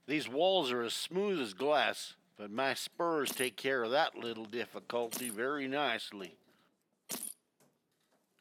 [0.06, 4.46] These walls are as smooth as glass, but my spurs take care of that little
[4.46, 6.36] difficulty very nicely.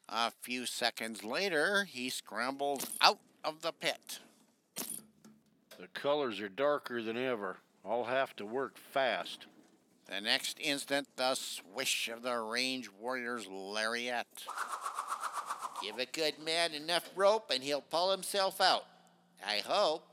[0.07, 4.19] A few seconds later, he scrambles out of the pit.
[5.79, 7.57] The colors are darker than ever.
[7.85, 9.45] I'll have to work fast.
[10.09, 14.27] The next instant, the swish of the range warrior's lariat.
[15.81, 18.85] Give a good man enough rope and he'll pull himself out.
[19.45, 20.05] I hope.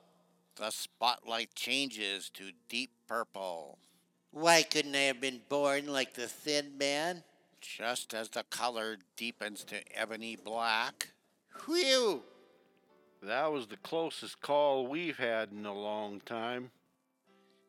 [0.57, 3.79] The spotlight changes to deep purple.
[4.31, 7.25] Why couldn't I have been born like the thin man?
[7.61, 11.09] Just as the color deepens to ebony black.
[11.65, 12.23] Whew!
[13.23, 16.71] That was the closest call we've had in a long time.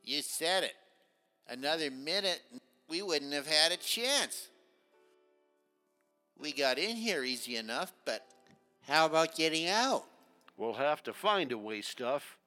[0.08, 0.76] You said it.
[1.50, 2.42] Another minute,
[2.88, 4.48] we wouldn't have had a chance.
[6.40, 8.26] We got in here easy enough, but
[8.88, 10.06] how about getting out?
[10.56, 12.38] We'll have to find a way, Stuff.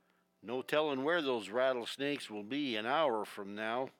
[0.42, 3.90] No telling where those rattlesnakes will be an hour from now.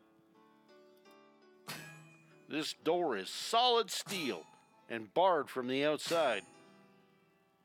[2.48, 4.44] This door is solid steel
[4.88, 6.44] and barred from the outside.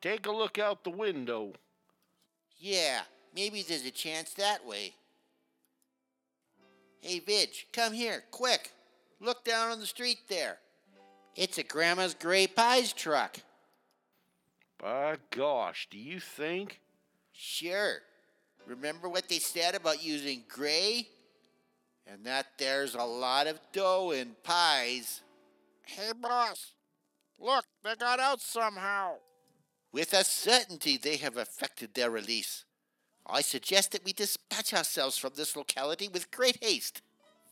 [0.02, 1.54] Take a look out the window.
[2.60, 4.94] Yeah, maybe there's a chance that way.
[7.02, 8.72] Hey, Vidge, come here, quick.
[9.20, 10.58] Look down on the street there.
[11.36, 13.38] It's a Grandma's Gray Pies truck.
[14.78, 16.80] By gosh, do you think?
[17.32, 18.00] Sure.
[18.66, 21.08] Remember what they said about using gray?
[22.08, 25.22] And that there's a lot of dough in pies.
[25.86, 26.74] Hey, boss.
[27.40, 29.16] Look, they got out somehow.
[29.92, 32.65] With a certainty, they have effected their release.
[33.28, 37.02] I suggest that we dispatch ourselves from this locality with great haste.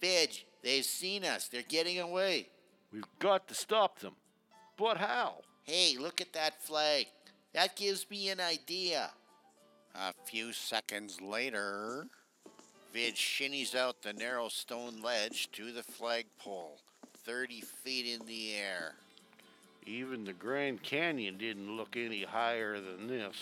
[0.01, 1.47] Vidge, they've seen us.
[1.47, 2.49] They're getting away.
[2.91, 4.13] We've got to stop them.
[4.77, 5.37] But how?
[5.63, 7.07] Hey, look at that flag.
[7.53, 9.11] That gives me an idea.
[9.95, 12.07] A few seconds later,
[12.93, 16.79] Vidge shinnies out the narrow stone ledge to the flagpole,
[17.25, 18.93] 30 feet in the air.
[19.85, 23.35] Even the Grand Canyon didn't look any higher than this.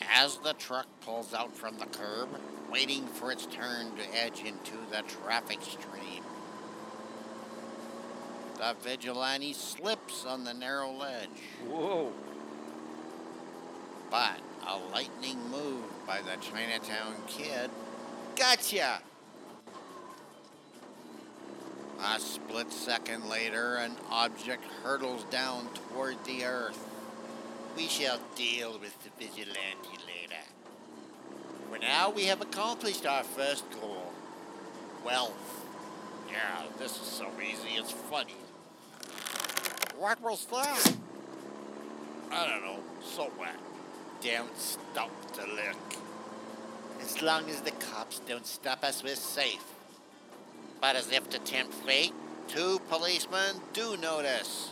[0.00, 2.28] As the truck pulls out from the curb,
[2.70, 6.22] waiting for its turn to edge into the traffic stream,
[8.56, 11.28] the vigilante slips on the narrow ledge.
[11.68, 12.12] Whoa!
[14.10, 17.70] But a lightning move by the Chinatown kid.
[18.36, 19.00] Gotcha!
[22.00, 26.78] A split second later, an object hurtles down toward the earth.
[27.76, 30.42] We shall deal with the vigilante later.
[31.68, 34.12] For now, we have accomplished our first goal
[35.04, 35.66] wealth.
[36.30, 38.36] Yeah, this is so easy, it's funny.
[39.98, 40.96] What was that?
[42.30, 42.78] I don't know.
[43.02, 43.54] So what?
[44.22, 45.96] Don't stop to look.
[47.00, 49.64] As long as the cops don't stop us, we're safe.
[50.80, 52.12] But as if to tempt fate,
[52.48, 54.70] two policemen do notice.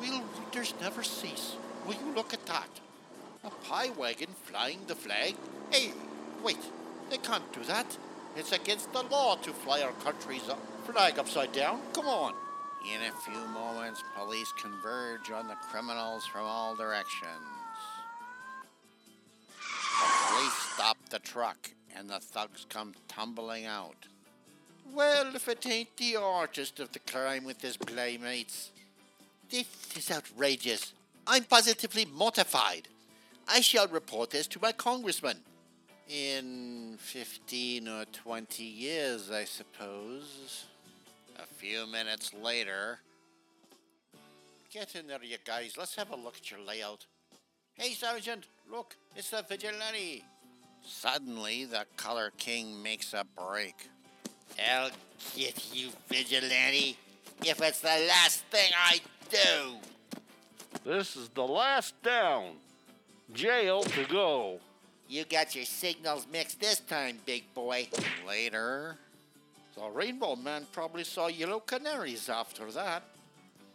[0.00, 1.56] We'll readers never cease?
[1.88, 2.68] Will you look at that?
[3.44, 5.34] A pie wagon flying the flag?
[5.70, 5.92] Hey,
[6.44, 6.58] wait,
[7.08, 7.96] they can't do that.
[8.36, 10.42] It's against the law to fly our country's
[10.84, 11.80] flag upside down.
[11.94, 12.34] Come on.
[12.94, 17.48] In a few moments, police converge on the criminals from all directions.
[19.56, 23.96] The police stop the truck, and the thugs come tumbling out.
[24.92, 28.72] Well, if it ain't the artist of the crime with his playmates.
[29.50, 29.66] This
[29.96, 30.92] is outrageous.
[31.30, 32.88] I'm positively mortified.
[33.46, 35.38] I shall report this to my congressman.
[36.08, 40.64] In 15 or 20 years, I suppose.
[41.38, 43.00] A few minutes later.
[44.72, 45.74] Get in there, you guys.
[45.76, 47.04] Let's have a look at your layout.
[47.74, 50.24] Hey, Sergeant, look, it's the vigilante.
[50.82, 53.74] Suddenly, the Color King makes a break.
[54.72, 54.90] I'll
[55.36, 56.96] get you, vigilante,
[57.44, 59.00] if it's the last thing I
[59.30, 59.87] do.
[60.84, 62.52] This is the last down.
[63.32, 64.60] Jail to go.
[65.08, 67.88] You got your signals mixed this time, big boy.
[68.26, 68.96] Later.
[69.74, 73.02] The Rainbow Man probably saw yellow canaries after that.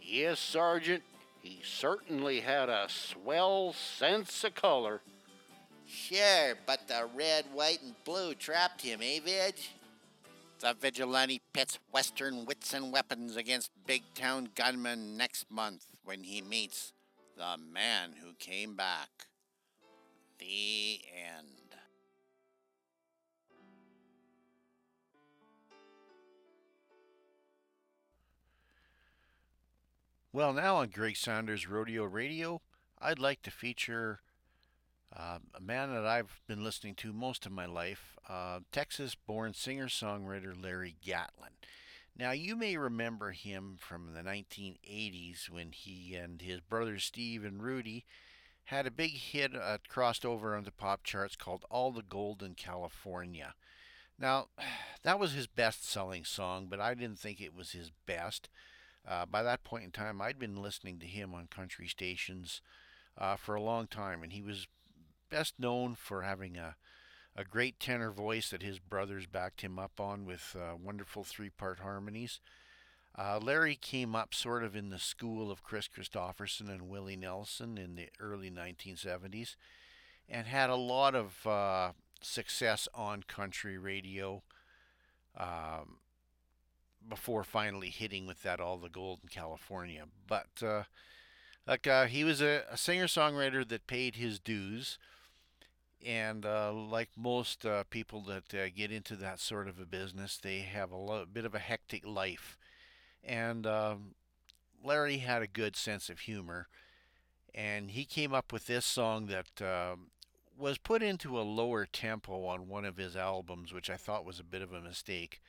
[0.01, 1.04] Yes, Sergeant,
[1.41, 5.01] he certainly had a swell sense of color.
[5.88, 9.56] Sure, but the red, white, and blue trapped him, eh, Vig?
[10.60, 16.41] The vigilante pits Western wits and weapons against big town gunmen next month when he
[16.41, 16.93] meets
[17.38, 19.28] the man who came back.
[20.39, 21.47] The end.
[30.32, 32.62] Well, now on Greg Saunders Rodeo Radio,
[32.99, 34.22] I'd like to feature
[35.16, 39.54] uh, a man that I've been listening to most of my life, uh, Texas born
[39.54, 41.51] singer songwriter Larry Gatlin.
[42.16, 47.61] Now, you may remember him from the 1980s when he and his brothers Steve and
[47.61, 48.05] Rudy
[48.66, 52.43] had a big hit uh, crossed over on the pop charts called All the Gold
[52.43, 53.55] in California.
[54.20, 54.47] Now,
[55.03, 58.47] that was his best selling song, but I didn't think it was his best.
[59.05, 62.61] Uh, by that point in time, I'd been listening to him on country stations
[63.18, 64.68] uh, for a long time, and he was
[65.30, 66.76] best known for having a,
[67.36, 71.49] a great tenor voice that his brothers backed him up on with uh, wonderful three
[71.49, 72.39] part harmonies.
[73.17, 77.77] Uh, Larry came up sort of in the school of Kris Kristofferson and Willie Nelson
[77.77, 79.55] in the early 1970s
[80.27, 84.41] and had a lot of uh, success on country radio.
[85.38, 85.97] Um,
[87.07, 90.05] before finally hitting with that all the gold in California.
[90.27, 90.84] But uh,
[91.67, 94.97] like uh, he was a, a singer songwriter that paid his dues,
[96.06, 100.38] and uh, like most uh, people that uh, get into that sort of a business,
[100.38, 102.58] they have a lo- bit of a hectic life.
[103.24, 104.16] And um,
[104.84, 106.68] Larry had a good sense of humor,
[107.56, 109.62] and he came up with this song that.
[109.62, 110.08] Um,
[110.56, 114.39] was put into a lower tempo on one of his albums, which I thought was
[114.39, 115.41] a bit of a mistake.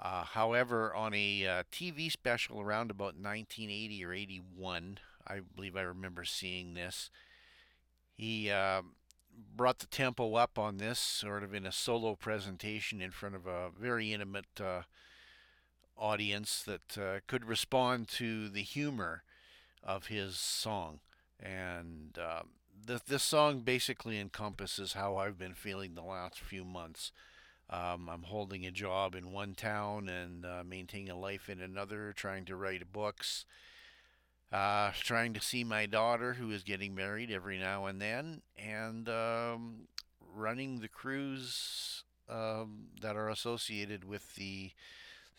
[0.00, 5.82] Uh, however, on a uh, TV special around about 1980 or 81, I believe I
[5.82, 7.10] remember seeing this.
[8.14, 8.82] He uh,
[9.56, 13.46] brought the tempo up on this, sort of in a solo presentation in front of
[13.46, 14.82] a very intimate uh,
[15.96, 19.22] audience that uh, could respond to the humor
[19.82, 21.00] of his song.
[21.40, 22.48] And um,
[22.86, 27.12] th- this song basically encompasses how I've been feeling the last few months.
[27.70, 32.12] Um, I'm holding a job in one town and uh, maintaining a life in another,
[32.14, 33.44] trying to write books,
[34.52, 39.08] uh, trying to see my daughter who is getting married every now and then, and
[39.08, 39.88] um,
[40.34, 44.72] running the crews um, that are associated with the,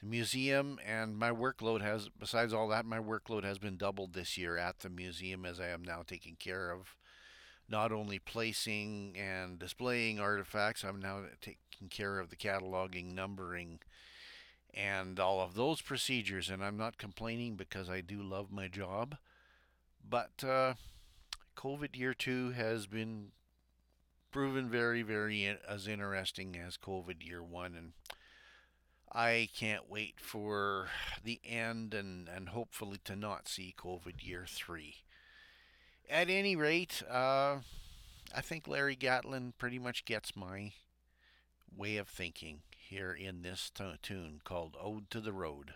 [0.01, 0.79] the museum.
[0.85, 4.79] And my workload has, besides all that, my workload has been doubled this year at
[4.79, 6.95] the museum as I am now taking care of
[7.69, 13.79] not only placing and displaying artifacts, I'm now taking care of the cataloging, numbering,
[14.73, 16.49] and all of those procedures.
[16.49, 19.17] And I'm not complaining because I do love my job.
[20.07, 20.73] But uh,
[21.55, 23.31] COVID year two has been
[24.31, 27.75] proven very, very as interesting as COVID year one.
[27.75, 27.93] And
[29.11, 30.87] I can't wait for
[31.23, 35.03] the end and, and hopefully to not see COVID year three
[36.09, 37.57] at any rate, uh,
[38.35, 40.73] I think Larry Gatlin pretty much gets my
[41.75, 45.73] way of thinking here in this t- tune called Ode to the Road.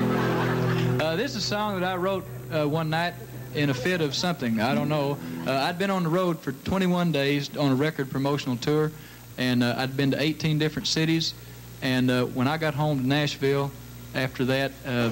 [0.00, 3.14] Uh, this is a song that I wrote uh, one night
[3.54, 4.60] in a fit of something.
[4.60, 5.18] I don't know.
[5.46, 8.92] Uh, I'd been on the road for 21 days on a record promotional tour,
[9.36, 11.34] and uh, I'd been to 18 different cities.
[11.82, 13.70] And uh, when I got home to Nashville
[14.14, 15.10] after that, uh,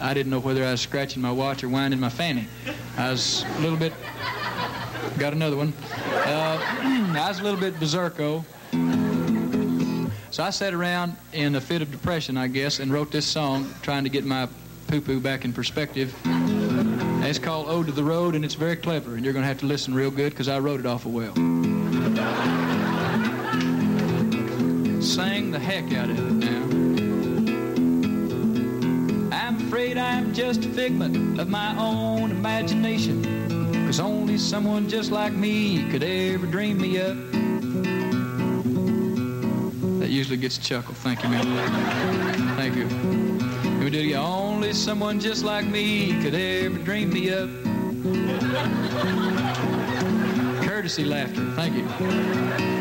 [0.00, 2.46] I didn't know whether I was scratching my watch or winding my fanny.
[2.96, 3.92] I was a little bit,
[5.18, 5.72] got another one.
[6.02, 8.44] I was a little bit berserko.
[10.34, 13.72] So I sat around in a fit of depression, I guess, and wrote this song
[13.82, 14.48] trying to get my
[14.88, 16.12] poo-poo back in perspective.
[16.24, 19.60] It's called Ode to the Road, and it's very clever, and you're going to have
[19.60, 21.34] to listen real good because I wrote it awful well.
[25.00, 26.62] Sang the heck out of it now.
[29.36, 33.22] I'm afraid I'm just a figment of my own imagination.
[33.86, 37.16] Cause only someone just like me could ever dream me up.
[40.24, 40.94] Usually gets a chuckle.
[40.94, 41.44] Thank you, man.
[42.56, 42.86] Thank you.
[43.86, 44.16] Again.
[44.16, 47.50] Only someone just like me could ever dream me up.
[50.66, 51.44] Courtesy laughter.
[51.56, 51.86] Thank you.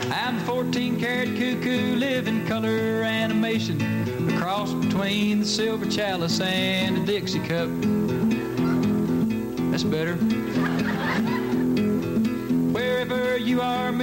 [0.10, 3.82] I'm 14 karat cuckoo, living color animation.
[4.30, 7.68] A cross between the silver chalice and the Dixie cup.
[9.70, 10.16] That's better.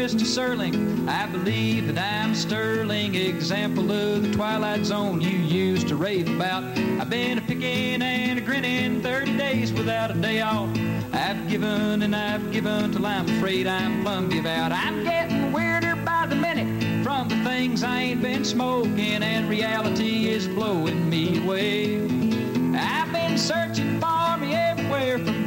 [0.01, 0.25] Mr.
[0.25, 6.27] Serling, I believe that I'm sterling example of the twilight zone you used to rave
[6.35, 6.65] about.
[6.99, 10.71] I've been a picking and a grinning 30 days without a day off.
[11.13, 14.73] I've given and I've given till I'm afraid I'm plumb give out.
[14.73, 20.31] I'm getting weirder by the minute from the things I ain't been smoking, and reality
[20.31, 22.01] is blowing me away.
[22.75, 24.20] I've been searching for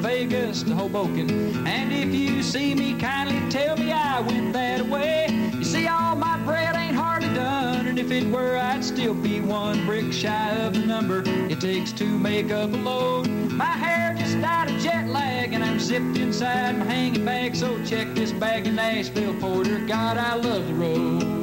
[0.04, 1.66] Vegas to Hoboken.
[1.66, 5.28] And if you see me, kindly tell me I went that way.
[5.54, 9.39] You see, all my bread ain't hardly done, and if it were, I'd still be
[9.39, 13.30] one brick shy of the number it takes to make up a load.
[13.30, 17.56] My hair just died of jet lag, and I'm zipped inside my hanging bag.
[17.56, 19.80] So check this bag in Nashville, Porter.
[19.88, 21.42] God, I love the road.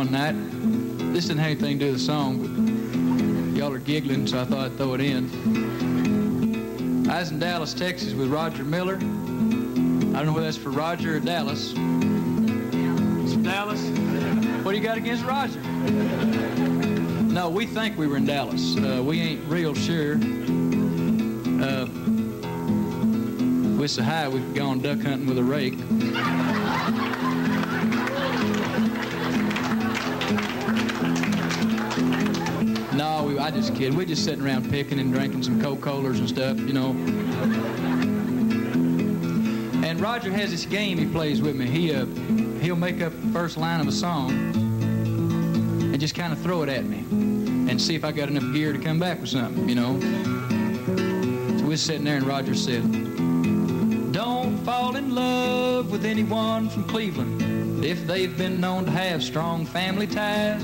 [0.00, 0.32] One night.
[1.12, 2.48] This didn't have anything to do with the song, but
[3.54, 5.28] y'all are giggling, so I thought I'd throw it in.
[7.10, 8.94] I was in Dallas, Texas with Roger Miller.
[8.94, 11.74] I don't know whether that's for Roger or Dallas.
[11.76, 13.82] It's Dallas.
[14.64, 15.60] What do you got against Roger?
[15.60, 18.78] No, we think we were in Dallas.
[18.78, 20.14] Uh, we ain't real sure.
[21.62, 21.84] Uh,
[23.78, 25.76] we're so high we've gone duck hunting with a rake.
[33.50, 33.96] I just kid.
[33.96, 36.90] We're just sitting around picking and drinking some Coca-Colas and stuff, you know.
[39.84, 41.66] And Roger has this game he plays with me.
[41.66, 42.06] He uh,
[42.60, 46.68] he'll make up the first line of a song and just kind of throw it
[46.68, 46.98] at me
[47.68, 49.98] and see if I got enough gear to come back with something, you know.
[51.58, 52.84] So we're sitting there and Roger said,
[54.12, 59.66] Don't fall in love with anyone from Cleveland if they've been known to have strong
[59.66, 60.62] family ties.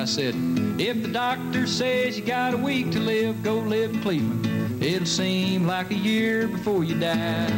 [0.00, 0.34] I said,
[0.80, 4.82] if the doctor says you got a week to live, go live in Cleveland.
[4.82, 7.48] It'll seem like a year before you die.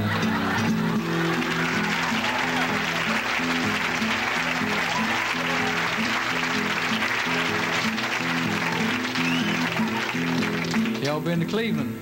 [11.04, 11.96] Y'all been to Cleveland?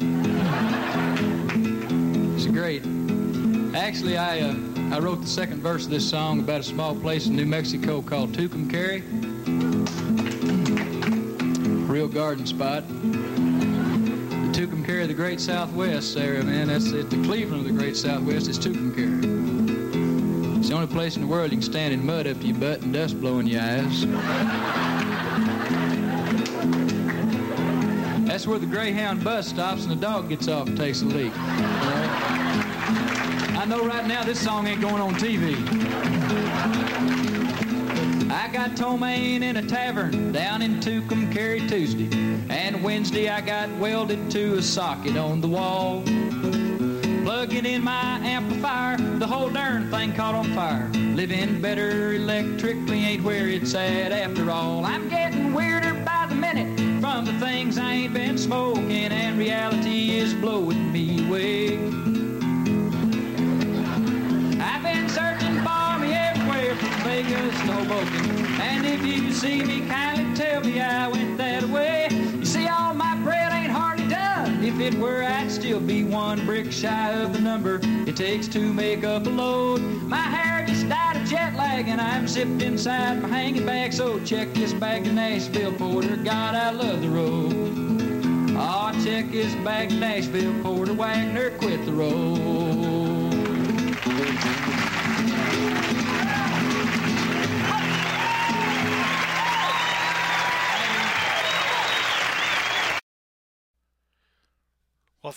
[2.34, 2.82] It's great.
[3.76, 4.56] Actually, I uh,
[4.90, 8.00] I wrote the second verse of this song about a small place in New Mexico
[8.00, 9.19] called Tucumcari.
[12.00, 12.88] Real garden spot.
[12.88, 12.94] The
[14.54, 16.68] Tucumcari of the Great Southwest, area, man.
[16.68, 17.10] That's it.
[17.10, 20.56] The Cleveland of the Great Southwest is Tucumcari.
[20.58, 22.56] It's the only place in the world you can stand in mud up to your
[22.56, 24.06] butt and dust blowing your eyes.
[28.26, 31.34] That's where the Greyhound bus stops and the dog gets off and takes a leak.
[33.58, 36.49] I know right now this song ain't going on TV.
[38.60, 42.10] Got ptomaine in a tavern down in Tucumcari Tuesday.
[42.50, 46.02] And Wednesday I got welded to a socket on the wall.
[47.24, 50.90] Plugging in my amplifier, the whole darn thing caught on fire.
[50.92, 54.84] Living better electrically ain't where it's at after all.
[54.84, 60.18] I'm getting weirder by the minute from the things I ain't been smoking, and reality
[60.18, 61.78] is blowing me away.
[64.60, 68.19] I've been searching for me everywhere from Vegas to Hoboken.
[69.02, 72.08] If you see me, kindly tell me I went that way.
[72.10, 74.62] You see, all my bread ain't hardly done.
[74.62, 78.60] If it were, I'd still be one brick shy of the number it takes to
[78.74, 79.80] make up a load.
[80.02, 83.94] My hair just died of jet lag, and I'm zipped inside my hanging bag.
[83.94, 86.16] So check this bag to Nashville, Porter.
[86.16, 87.54] God, I love the road.
[88.58, 90.92] Oh, check this bag to Nashville, Porter.
[90.92, 92.99] Wagner quit the road.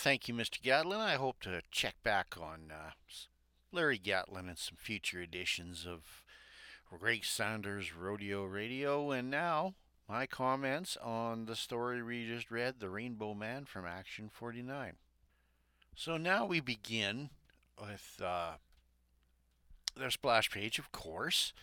[0.04, 0.62] Thank you, Mr.
[0.62, 1.00] Gatlin.
[1.00, 2.92] I hope to check back on uh,
[3.72, 6.26] Larry Gatlin in some future editions of
[7.00, 9.12] Greg Saunders Rodeo Radio.
[9.12, 9.76] And now
[10.10, 14.96] my comments on the story we just read, The Rainbow Man from Action 49.
[15.96, 17.30] So now we begin
[17.80, 18.56] with uh,
[19.96, 21.54] their splash page, of course.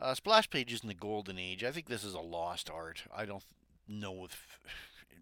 [0.00, 1.62] Uh, splash pages in the golden age.
[1.62, 3.04] I think this is a lost art.
[3.16, 3.44] I don't
[3.86, 4.58] know if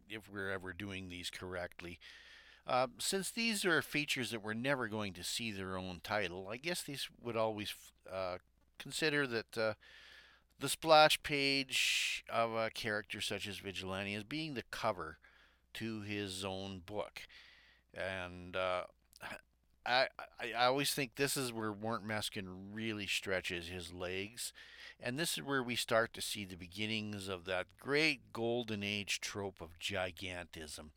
[0.09, 1.99] if we're ever doing these correctly.
[2.67, 6.57] Uh, since these are features that we're never going to see their own title, I
[6.57, 7.75] guess these would always
[8.11, 8.39] uh,
[8.79, 9.75] consider that uh,
[10.61, 15.19] the splash page of a character such as Vigilante as being the cover
[15.75, 17.23] to his own book.
[17.95, 18.83] And uh,
[19.87, 20.07] I,
[20.41, 24.53] I, I always think this is where Mort Meskin really stretches his legs.
[25.01, 29.21] And this is where we start to see the beginnings of that great golden age
[29.21, 30.91] trope of gigantism.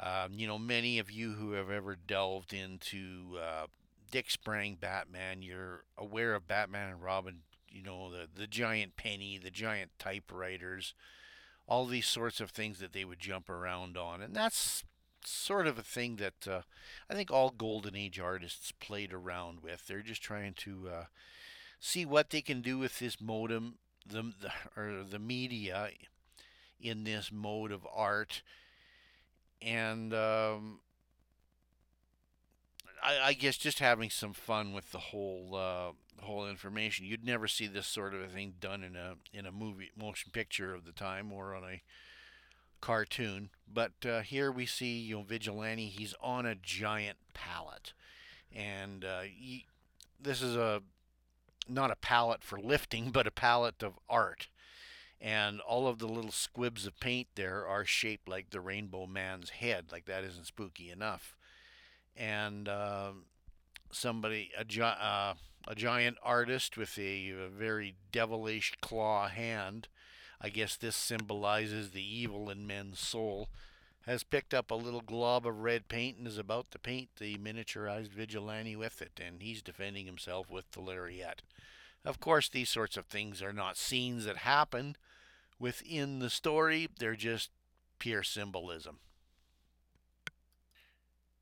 [0.00, 3.66] Um, you know, many of you who have ever delved into uh,
[4.10, 9.38] Dick Sprang Batman, you're aware of Batman and Robin, you know, the, the giant penny,
[9.42, 10.94] the giant typewriters,
[11.66, 14.22] all these sorts of things that they would jump around on.
[14.22, 14.84] And that's
[15.24, 16.60] sort of a thing that uh,
[17.10, 19.86] I think all Golden Age artists played around with.
[19.86, 21.04] They're just trying to uh,
[21.78, 23.74] see what they can do with this modem,
[24.06, 25.90] the, the or the media
[26.80, 28.42] in this mode of art,
[29.62, 30.80] and um,
[33.02, 37.06] I, I, guess just having some fun with the whole uh, whole information.
[37.06, 40.30] You'd never see this sort of a thing done in a in a movie motion
[40.32, 41.82] picture of the time or on a
[42.80, 43.50] cartoon.
[43.72, 45.88] But uh, here we see, you know, Vigilante.
[45.88, 47.92] He's on a giant pallet,
[48.54, 49.66] and uh, he,
[50.20, 50.82] this is a
[51.68, 54.48] not a pallet for lifting, but a pallet of art.
[55.20, 59.50] And all of the little squibs of paint there are shaped like the Rainbow Man's
[59.50, 59.86] head.
[59.90, 61.36] Like that isn't spooky enough.
[62.16, 63.10] And uh,
[63.90, 65.34] somebody, a, gi- uh,
[65.66, 69.88] a giant artist with a, a very devilish claw hand,
[70.40, 73.48] I guess this symbolizes the evil in men's soul,
[74.06, 77.36] has picked up a little glob of red paint and is about to paint the
[77.36, 81.42] miniaturized vigilante with it, and he's defending himself with the lariat.
[82.04, 84.96] Of course, these sorts of things are not scenes that happen
[85.58, 87.50] within the story, they're just
[87.98, 88.98] pure symbolism.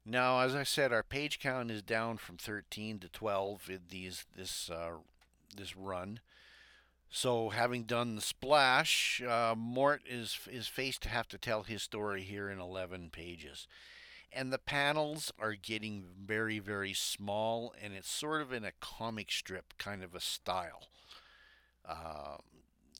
[0.09, 4.25] Now, as I said, our page count is down from 13 to 12 in these
[4.37, 4.99] this uh,
[5.57, 6.21] this run.
[7.11, 11.83] So, having done the splash, uh, Mort is is faced to have to tell his
[11.83, 13.67] story here in 11 pages,
[14.33, 19.33] and the panels are getting very very small, and it's sort of in a comic
[19.33, 20.89] strip kind of a style.
[21.85, 22.37] Uh,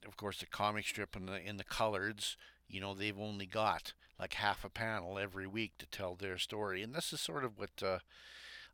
[0.07, 2.37] of course, the comic strip in the in the coloreds,
[2.69, 6.83] you know, they've only got like half a panel every week to tell their story,
[6.83, 7.99] and this is sort of what uh,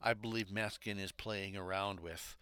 [0.01, 2.37] I believe Meskin is playing around with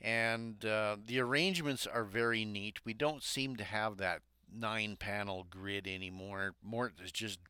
[0.00, 2.84] and uh, the arrangements are very neat.
[2.84, 4.22] We don't seem to have that
[4.52, 6.54] nine panel grid anymore.
[6.62, 7.40] Mort is just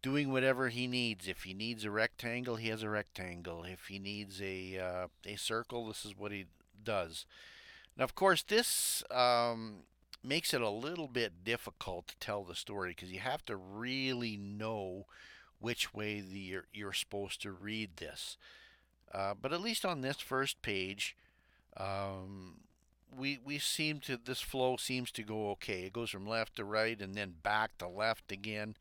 [0.00, 1.28] doing whatever he needs.
[1.28, 3.64] If he needs a rectangle, he has a rectangle.
[3.64, 6.46] If he needs a uh, a circle, this is what he
[6.82, 7.26] does.
[7.98, 9.78] Now, of course, this um,
[10.22, 14.36] makes it a little bit difficult to tell the story because you have to really
[14.36, 15.06] know
[15.58, 18.36] which way the, you're, you're supposed to read this.
[19.12, 21.16] Uh, but at least on this first page,
[21.76, 22.60] um,
[23.16, 25.84] we we seem to this flow seems to go okay.
[25.84, 28.76] It goes from left to right and then back to left again.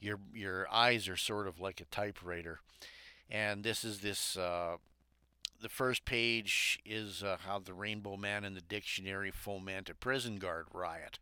[0.00, 2.60] Your your eyes are sort of like a typewriter,
[3.30, 4.36] and this is this.
[4.36, 4.76] Uh,
[5.60, 10.38] the first page is uh, how the Rainbow Man in the dictionary foment a prison
[10.38, 11.18] guard riot,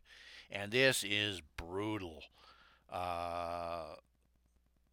[0.49, 2.23] and this is brutal.
[2.91, 3.95] Uh,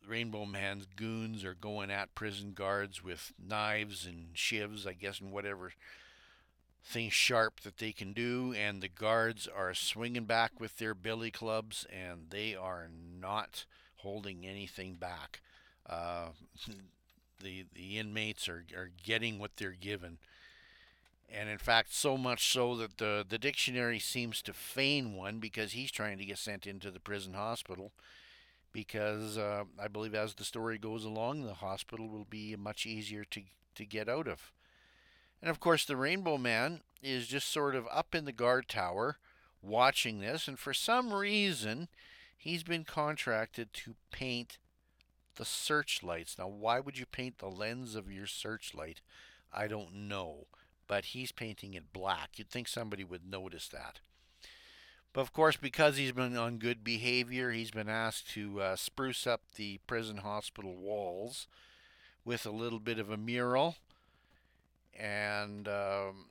[0.06, 5.32] Rainbow Man's goons are going at prison guards with knives and shivs, I guess, and
[5.32, 5.72] whatever
[6.84, 11.30] things sharp that they can do, and the guards are swinging back with their billy
[11.30, 13.64] clubs, and they are not
[13.96, 15.40] holding anything back.
[15.88, 16.28] Uh,
[17.40, 20.18] the the inmates are, are getting what they're given.
[21.28, 25.72] And in fact, so much so that the, the dictionary seems to feign one because
[25.72, 27.90] he's trying to get sent into the prison hospital.
[28.72, 33.24] Because uh, I believe as the story goes along, the hospital will be much easier
[33.24, 33.42] to,
[33.74, 34.52] to get out of.
[35.40, 39.18] And of course, the Rainbow Man is just sort of up in the guard tower
[39.62, 41.88] watching this, and for some reason,
[42.36, 44.58] he's been contracted to paint
[45.36, 46.38] the searchlights.
[46.38, 49.00] Now, why would you paint the lens of your searchlight?
[49.52, 50.46] I don't know,
[50.86, 52.30] but he's painting it black.
[52.36, 54.00] You'd think somebody would notice that.
[55.12, 59.26] But of course, because he's been on good behavior, he's been asked to uh, spruce
[59.26, 61.46] up the prison hospital walls
[62.24, 63.76] with a little bit of a mural
[64.98, 66.26] and um,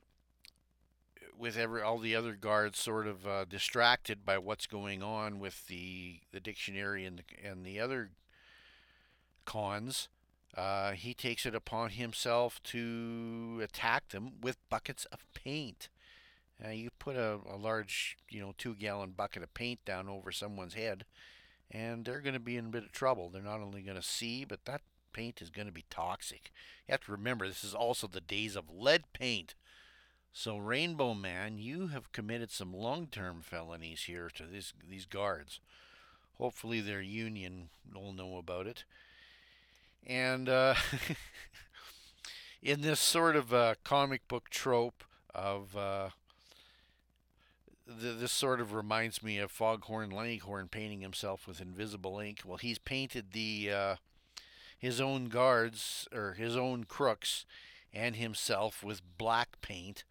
[1.38, 5.66] with every all the other guards sort of uh, distracted by what's going on with
[5.66, 8.10] the the dictionary and the and the other
[9.46, 10.08] cons,
[10.56, 15.88] uh, he takes it upon himself to attack them with buckets of paint.
[16.64, 20.32] Uh, you put a, a large, you know, two gallon bucket of paint down over
[20.32, 21.04] someone's head,
[21.70, 23.28] and they're going to be in a bit of trouble.
[23.28, 24.80] They're not only going to see, but that
[25.12, 26.50] paint is going to be toxic.
[26.86, 29.54] You have to remember, this is also the days of lead paint.
[30.32, 35.60] So, Rainbow Man, you have committed some long term felonies here to this, these guards.
[36.38, 38.84] Hopefully, their union will know about it.
[40.04, 40.74] And uh,
[42.62, 46.10] in this sort of uh, comic book trope of uh,
[47.86, 52.40] this sort of reminds me of Foghorn Leghorn painting himself with invisible ink.
[52.44, 53.96] Well, he's painted the uh,
[54.76, 57.44] his own guards or his own crooks
[57.92, 60.04] and himself with black paint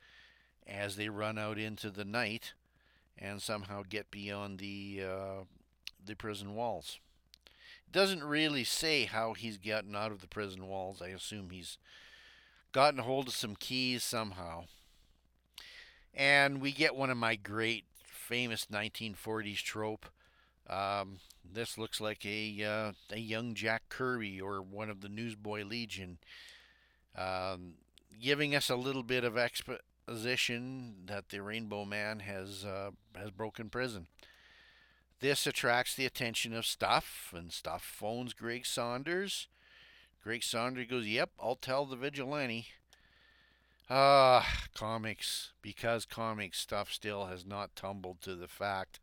[0.66, 2.54] as they run out into the night
[3.18, 5.44] and somehow get beyond the uh,
[6.04, 7.00] the prison walls.
[7.92, 11.02] Doesn't really say how he's gotten out of the prison walls.
[11.02, 11.78] I assume he's
[12.72, 14.66] gotten hold of some keys somehow.
[16.14, 20.06] And we get one of my great famous 1940s trope.
[20.70, 21.20] Um,
[21.50, 26.18] this looks like a uh, a young Jack Kirby or one of the Newsboy Legion,
[27.16, 27.76] um,
[28.20, 33.70] giving us a little bit of exposition that the Rainbow Man has uh, has broken
[33.70, 34.08] prison.
[35.20, 39.48] This attracts the attention of Stuff, and Stuff phones Greg Saunders.
[40.24, 42.68] Greg Saunders goes, "Yep, I'll tell the vigilante."
[43.90, 45.54] Ah, comics.
[45.62, 49.00] Because comics stuff still has not tumbled to the fact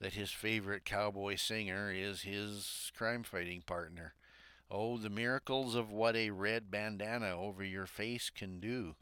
[0.00, 4.14] that his favorite cowboy singer is his crime fighting partner.
[4.70, 8.94] Oh, the miracles of what a red bandana over your face can do.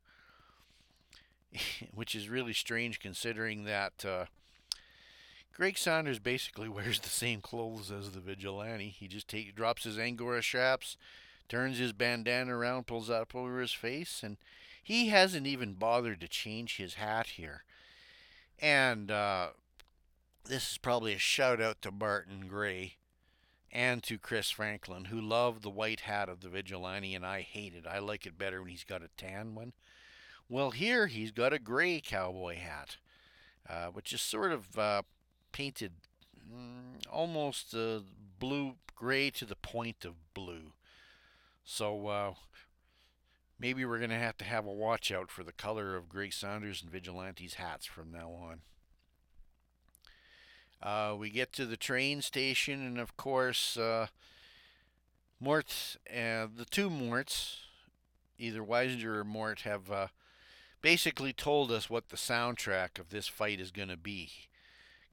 [1.95, 4.27] Which is really strange considering that uh,
[5.57, 8.91] Greg Saunders basically wears the same clothes as the vigilante.
[8.91, 10.99] He just take, drops his Angora straps,
[11.49, 14.37] turns his bandana around, pulls it up over his face, and
[14.83, 17.65] he hasn't even bothered to change his hat here.
[18.59, 19.49] And uh,
[20.45, 22.97] this is probably a shout out to Barton Gray
[23.73, 27.75] and to Chris Franklin, who love the white hat of the vigilante, and I hate
[27.75, 27.87] it.
[27.87, 29.73] I like it better when he's got a tan one.
[30.51, 32.99] Well, here he's got a gray cowboy hat,
[33.69, 35.03] uh, which is sort of uh,
[35.53, 35.93] painted
[36.53, 38.01] mm, almost uh,
[38.39, 40.73] blue, gray to the point of blue.
[41.65, 42.35] So uh,
[43.59, 46.33] maybe we're going to have to have a watch out for the color of Greg
[46.33, 48.61] Saunders and Vigilante's hats from now on.
[50.83, 54.07] Uh, we get to the train station, and of course, uh,
[55.41, 57.61] Mort, uh, the two Morts,
[58.39, 60.07] either Weisinger or Mort, have uh,
[60.83, 64.31] basically told us what the soundtrack of this fight is going to be.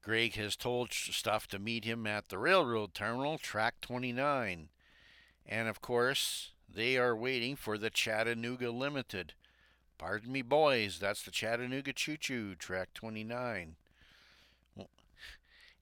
[0.03, 4.67] Greg has told Stuff to meet him at the railroad terminal, track 29.
[5.45, 9.33] And of course, they are waiting for the Chattanooga Limited.
[9.97, 13.75] Pardon me, boys, that's the Chattanooga Choo Choo, track 29.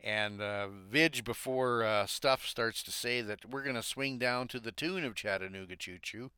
[0.04, 4.48] And uh, Vidge, before uh, Stuff starts to say that we're going to swing down
[4.50, 6.32] to the tune of Chattanooga Choo Choo,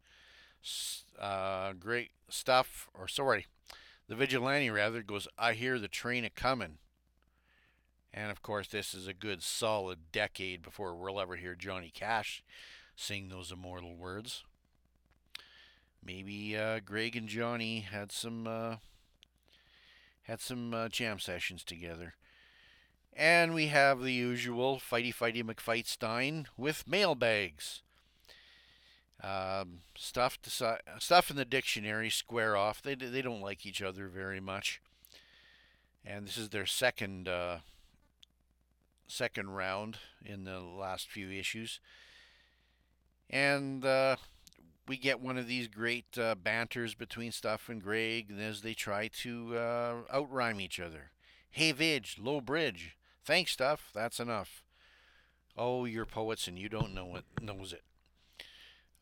[1.20, 3.48] uh, great stuff, or sorry,
[4.08, 6.78] the vigilante rather goes, I hear the train a coming.
[8.14, 12.43] And of course, this is a good solid decade before we'll ever hear Johnny Cash
[12.95, 14.43] sing those immortal words.
[16.05, 18.76] Maybe uh, Greg and Johnny had some uh,
[20.24, 22.16] had some uh, jam sessions together.
[23.16, 27.82] And we have the usual fighty fighty McFightstein with mailbags.
[29.24, 32.82] Um, stuff to, stuff in the dictionary square off.
[32.82, 34.82] They they don't like each other very much.
[36.05, 37.59] And this is their second uh,
[39.14, 41.80] second round in the last few issues.
[43.30, 44.18] And uh,
[44.88, 49.07] we get one of these great uh, banters between Stuff and Greg as they try
[49.22, 51.11] to uh, outrhyme each other.
[51.49, 52.97] Hey, Vidge, low bridge.
[53.24, 53.91] Thanks, Stuff.
[53.93, 54.64] That's enough.
[55.55, 57.26] Oh, you're poets and you don't know it.
[57.41, 57.84] Knows it.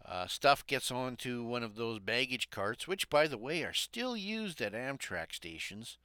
[0.05, 4.17] Uh, Stuff gets onto one of those baggage carts, which, by the way, are still
[4.17, 5.97] used at Amtrak stations.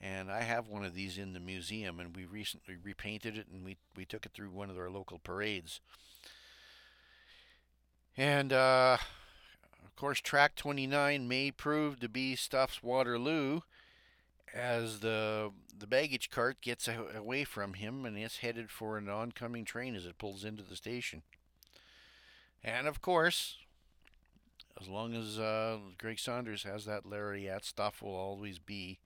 [0.00, 3.64] And I have one of these in the museum, and we recently repainted it, and
[3.64, 5.80] we we took it through one of our local parades.
[8.16, 8.98] And uh,
[9.84, 13.60] of course, track 29 may prove to be Stuff's Waterloo
[14.52, 19.64] as the the baggage cart gets away from him and it's headed for an oncoming
[19.64, 21.22] train as it pulls into the station.
[22.62, 23.56] And of course,
[24.80, 28.98] as long as uh, Greg Saunders has that lariat, Stuff will always be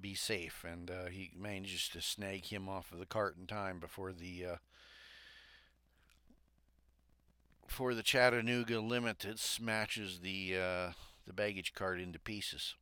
[0.00, 3.78] be safe, and uh, he manages to snag him off of the cart in time
[3.78, 4.56] before the uh,
[7.66, 10.92] before the Chattanooga Limited smashes the uh,
[11.26, 12.74] the baggage cart into pieces.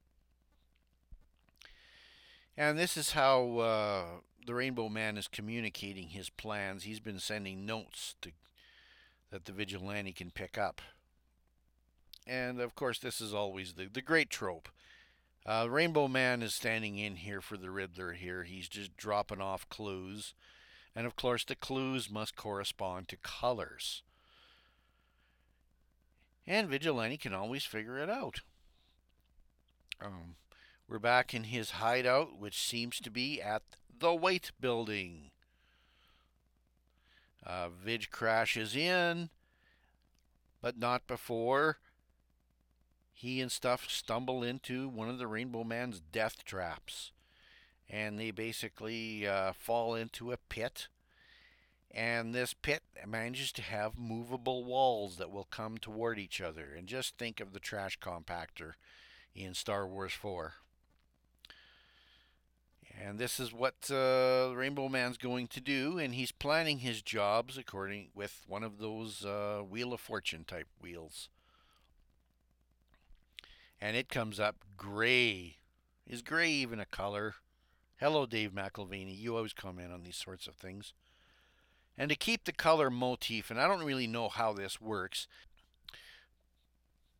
[2.56, 4.04] And this is how uh,
[4.46, 6.84] the Rainbow Man is communicating his plans.
[6.84, 8.30] He's been sending notes to,
[9.30, 10.80] that the vigilante can pick up.
[12.26, 14.68] And of course, this is always the, the great trope.
[15.46, 18.42] Uh, Rainbow Man is standing in here for the Riddler here.
[18.42, 20.34] He's just dropping off clues.
[20.94, 24.02] And of course, the clues must correspond to colors.
[26.48, 28.40] And Vigilante can always figure it out.
[30.04, 30.34] Um,
[30.88, 33.62] we're back in his hideout, which seems to be at
[34.00, 35.30] the White Building.
[37.44, 39.30] Uh, Vidge crashes in,
[40.60, 41.78] but not before
[43.18, 47.12] he and stuff stumble into one of the Rainbow Man's death traps.
[47.88, 50.88] And they basically uh, fall into a pit.
[51.90, 56.74] And this pit manages to have movable walls that will come toward each other.
[56.76, 58.72] And just think of the trash compactor
[59.34, 60.52] in Star Wars 4.
[63.02, 67.56] And this is what uh, Rainbow Man's going to do, and he's planning his jobs
[67.56, 71.30] according with one of those uh, Wheel of Fortune type wheels.
[73.80, 75.56] And it comes up gray.
[76.06, 77.34] Is gray even a color?
[77.98, 79.18] Hello, Dave McElvaney.
[79.18, 80.92] You always comment on these sorts of things.
[81.98, 85.26] And to keep the color motif, and I don't really know how this works,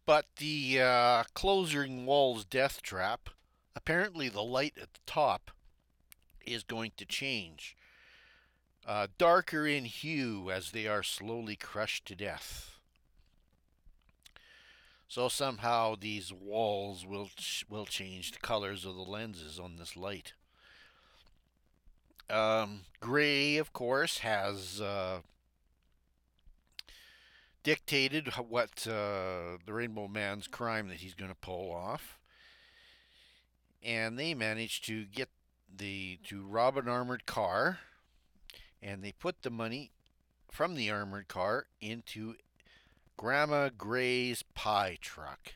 [0.04, 3.30] but the uh, closing walls death trap,
[3.74, 5.50] apparently the light at the top
[6.44, 7.76] is going to change.
[8.86, 12.75] Uh, darker in hue as they are slowly crushed to death.
[15.08, 17.30] So somehow these walls will
[17.68, 20.32] will change the colors of the lenses on this light.
[22.28, 25.20] Um, gray, of course, has uh,
[27.62, 32.18] dictated what uh, the Rainbow Man's crime that he's going to pull off,
[33.82, 35.28] and they managed to get
[35.74, 37.78] the to rob an armored car,
[38.82, 39.92] and they put the money
[40.50, 42.34] from the armored car into
[43.16, 45.54] Grandma Gray's pie truck.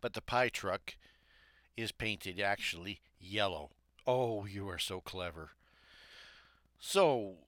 [0.00, 0.94] But the pie truck
[1.76, 3.70] is painted actually yellow.
[4.06, 5.50] Oh, you are so clever.
[6.78, 7.38] So,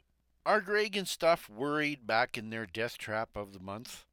[0.44, 4.04] are Greg and stuff worried back in their death trap of the month?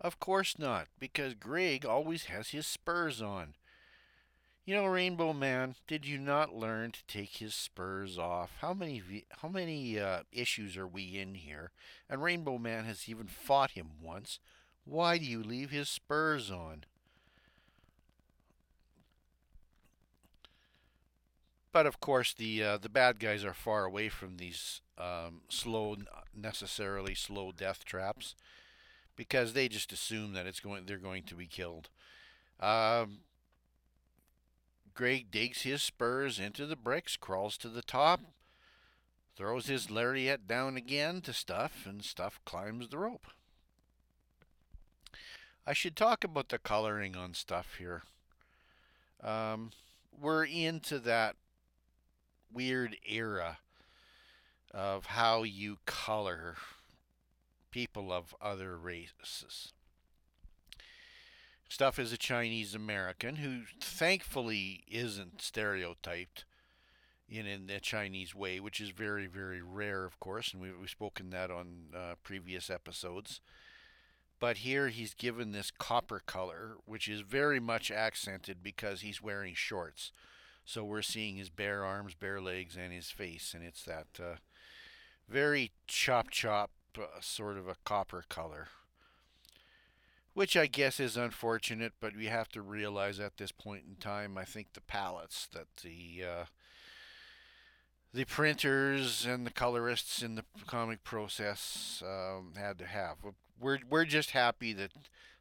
[0.00, 3.54] Of course not, because Greg always has his spurs on.
[4.66, 8.50] You know, Rainbow Man, did you not learn to take his spurs off?
[8.60, 11.70] How many how many uh, issues are we in here?
[12.10, 14.40] And Rainbow Man has even fought him once.
[14.84, 16.84] Why do you leave his spurs on?
[21.70, 25.94] But of course, the uh, the bad guys are far away from these um, slow,
[26.34, 28.34] necessarily slow death traps,
[29.14, 31.88] because they just assume that it's going they're going to be killed.
[32.58, 33.18] Um,
[34.96, 38.20] Greg digs his spurs into the bricks, crawls to the top,
[39.36, 43.26] throws his lariat down again to Stuff, and Stuff climbs the rope.
[45.66, 48.04] I should talk about the coloring on Stuff here.
[49.22, 49.72] Um,
[50.18, 51.36] we're into that
[52.50, 53.58] weird era
[54.72, 56.56] of how you color
[57.70, 59.74] people of other races.
[61.76, 66.46] Stuff is a Chinese American who thankfully isn't stereotyped
[67.28, 70.88] in, in the Chinese way, which is very, very rare, of course, and we, we've
[70.88, 73.42] spoken that on uh, previous episodes.
[74.40, 79.52] But here he's given this copper color, which is very much accented because he's wearing
[79.52, 80.12] shorts.
[80.64, 84.36] So we're seeing his bare arms, bare legs, and his face, and it's that uh,
[85.28, 88.68] very chop chop uh, sort of a copper color
[90.36, 94.36] which I guess is unfortunate, but we have to realize at this point in time,
[94.36, 96.44] I think the palettes that the uh,
[98.12, 103.16] the printers and the colorists in the comic process um, had to have.
[103.58, 104.90] We're we're just happy that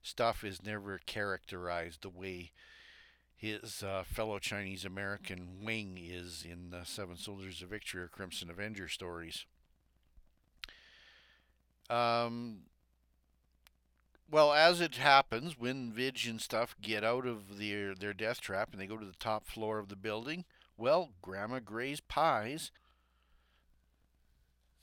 [0.01, 2.53] stuff is never characterized the way
[3.35, 8.49] his uh, fellow Chinese American wing is in the Seven Soldiers of Victory or Crimson
[8.49, 9.45] Avenger stories.
[11.89, 12.59] Um,
[14.30, 18.69] well, as it happens, when Vidge and stuff get out of their, their death trap
[18.71, 20.45] and they go to the top floor of the building,
[20.78, 22.71] well, Grandma Gray's Pies,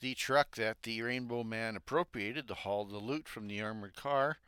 [0.01, 4.38] the truck that the Rainbow Man appropriated to haul the loot from the armored car,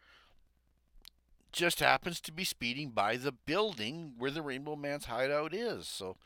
[1.53, 5.87] just happens to be speeding by the building where the Rainbow Man's hideout is.
[5.87, 6.17] So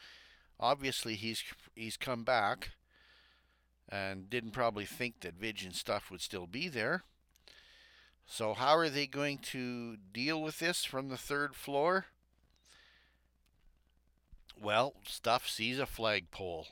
[0.59, 1.45] obviously he's
[1.75, 2.71] he's come back
[3.89, 7.03] and didn't probably think that Vidge and stuff would still be there.
[8.31, 12.05] So how are they going to deal with this from the third floor?
[14.61, 16.69] Well, Stuff sees a flagpole.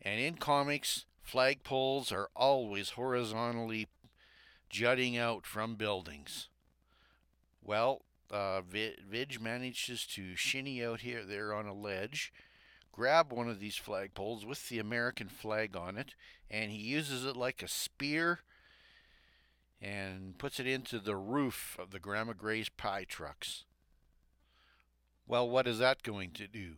[0.00, 3.88] And in comics, flagpoles are always horizontally
[4.70, 6.48] jutting out from buildings.
[7.62, 12.32] Well, uh, Vidge manages to shinny out here there on a ledge,
[12.90, 16.14] grab one of these flagpoles with the American flag on it,
[16.50, 18.40] and he uses it like a spear
[19.80, 23.64] and puts it into the roof of the Grandma Gray's pie trucks.
[25.26, 26.76] Well, what is that going to do?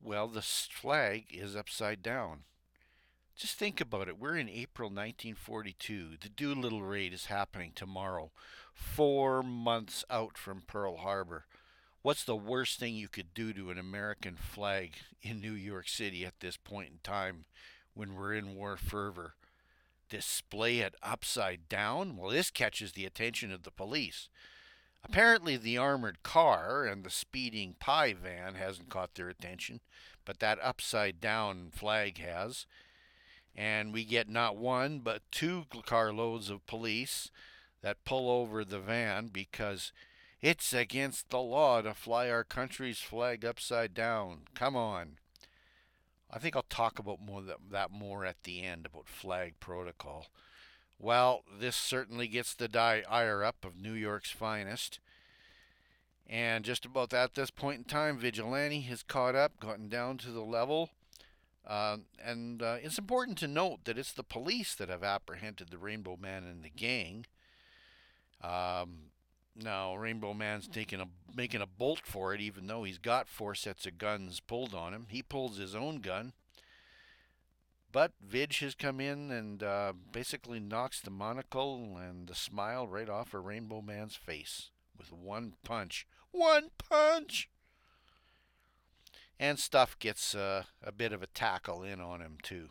[0.00, 2.44] Well, the flag is upside down.
[3.36, 4.18] Just think about it.
[4.18, 6.18] We're in April 1942.
[6.20, 8.30] The Doolittle raid is happening tomorrow,
[8.72, 11.46] four months out from Pearl Harbor.
[12.02, 16.24] What's the worst thing you could do to an American flag in New York City
[16.24, 17.46] at this point in time
[17.94, 19.34] when we're in war fervor?
[20.08, 22.16] Display it upside down?
[22.16, 24.28] Well, this catches the attention of the police.
[25.04, 29.80] Apparently, the armored car and the speeding pie van hasn't caught their attention,
[30.24, 32.66] but that upside down flag has
[33.56, 37.30] and we get not one but two carloads of police
[37.82, 39.92] that pull over the van because
[40.40, 44.42] it's against the law to fly our country's flag upside down.
[44.54, 45.18] Come on.
[46.34, 50.26] I think I'll talk about more that, that more at the end about flag protocol.
[50.98, 52.68] Well, this certainly gets the
[53.08, 54.98] ire up of New York's finest.
[56.26, 60.30] And just about at this point in time, Vigilante has caught up, gotten down to
[60.30, 60.90] the level
[61.66, 65.78] uh, and uh, it's important to note that it's the police that have apprehended the
[65.78, 67.24] Rainbow Man and the gang.
[68.42, 69.10] Um,
[69.56, 73.54] now, Rainbow Man's taking a making a bolt for it, even though he's got four
[73.54, 75.06] sets of guns pulled on him.
[75.08, 76.32] He pulls his own gun,
[77.90, 83.08] but Vidge has come in and uh, basically knocks the monocle and the smile right
[83.08, 86.06] off of Rainbow Man's face with one punch.
[86.30, 87.48] One punch!
[89.38, 92.70] and stuff gets uh, a bit of a tackle in on him too.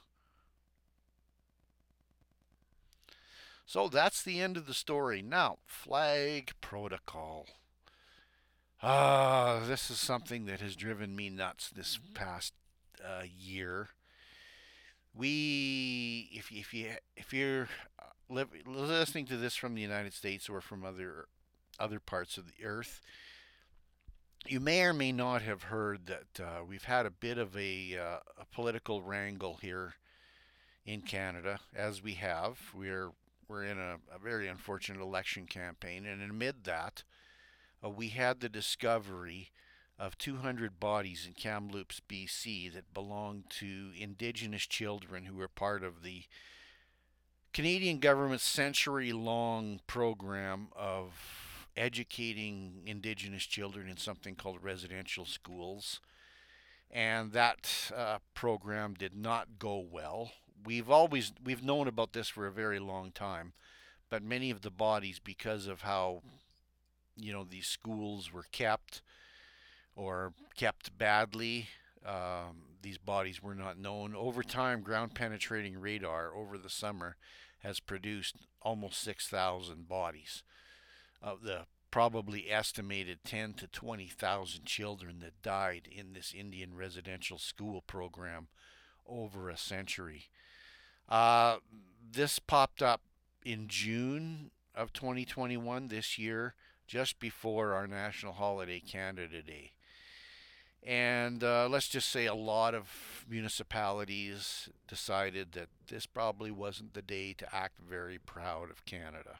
[3.65, 5.21] So that's the end of the story.
[5.21, 7.47] Now, flag protocol.
[8.81, 12.53] Ah, uh, this is something that has driven me nuts this past
[13.03, 13.89] uh, year.
[15.15, 20.59] We, if if you if you're uh, listening to this from the United States or
[20.59, 21.27] from other
[21.79, 22.99] other parts of the earth,
[24.45, 27.97] you may or may not have heard that uh, we've had a bit of a,
[27.97, 29.95] uh, a, political wrangle here
[30.85, 32.59] in Canada, as we have.
[32.75, 33.11] We're
[33.53, 37.03] we're in a, a very unfortunate election campaign, and amid that,
[37.85, 39.51] uh, we had the discovery
[39.99, 46.01] of 200 bodies in Kamloops, BC, that belonged to Indigenous children who were part of
[46.01, 46.23] the
[47.53, 55.99] Canadian government's century-long program of educating Indigenous children in something called residential schools.
[56.89, 60.31] And that uh, program did not go well.
[60.65, 63.53] We've always we've known about this for a very long time,
[64.09, 66.21] but many of the bodies, because of how
[67.15, 69.01] you know these schools were kept
[69.95, 71.67] or kept badly,
[72.05, 74.15] um, these bodies were not known.
[74.15, 77.15] Over time, ground penetrating radar over the summer
[77.59, 80.43] has produced almost 6,000 bodies
[81.21, 87.81] of the probably estimated 10 to 20,000 children that died in this Indian residential school
[87.81, 88.47] program
[89.07, 90.25] over a century.
[91.09, 91.57] Uh,
[92.11, 93.01] this popped up
[93.45, 96.55] in June of 2021 this year,
[96.87, 99.71] just before our national holiday, Canada Day.
[100.85, 107.01] And uh, let's just say a lot of municipalities decided that this probably wasn't the
[107.01, 109.39] day to act very proud of Canada.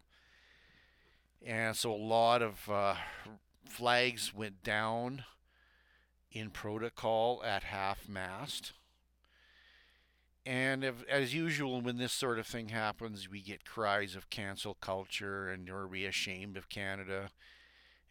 [1.45, 2.95] And so a lot of uh,
[3.67, 5.25] flags went down
[6.31, 8.71] in protocol at half mast.
[10.45, 14.73] And if, as usual, when this sort of thing happens, we get cries of cancel
[14.75, 17.29] culture and are we ashamed of Canada?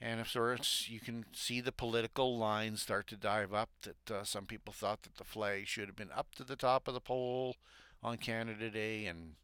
[0.00, 3.68] And of course, you can see the political lines start to dive up.
[3.82, 6.88] That uh, some people thought that the flag should have been up to the top
[6.88, 7.54] of the pole
[8.02, 9.34] on Canada Day, and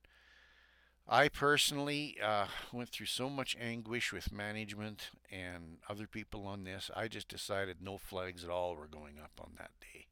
[1.06, 6.90] I personally uh, went through so much anguish with management and other people on this.
[6.94, 10.07] I just decided no flags at all were going up on that day.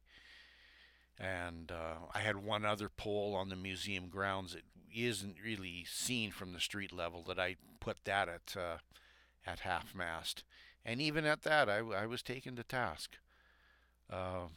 [1.19, 4.63] And uh, I had one other pole on the museum grounds that
[4.95, 8.77] isn't really seen from the street level that I put that at uh,
[9.45, 10.43] at half mast.
[10.85, 13.17] And even at that, I, I was taken to task.
[14.11, 14.47] Uh,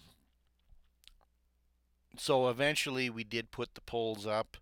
[2.17, 4.57] so eventually, we did put the poles up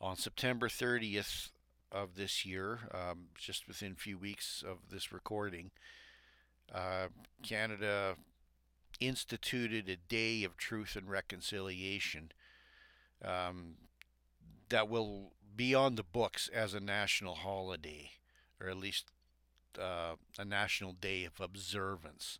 [0.00, 1.50] on September 30th
[1.90, 5.70] of this year, um, just within a few weeks of this recording.
[6.74, 7.08] Uh,
[7.42, 8.16] Canada
[9.06, 12.32] instituted a day of truth and reconciliation
[13.24, 13.74] um,
[14.68, 18.12] that will be on the books as a national holiday,
[18.60, 19.06] or at least
[19.80, 22.38] uh, a national day of observance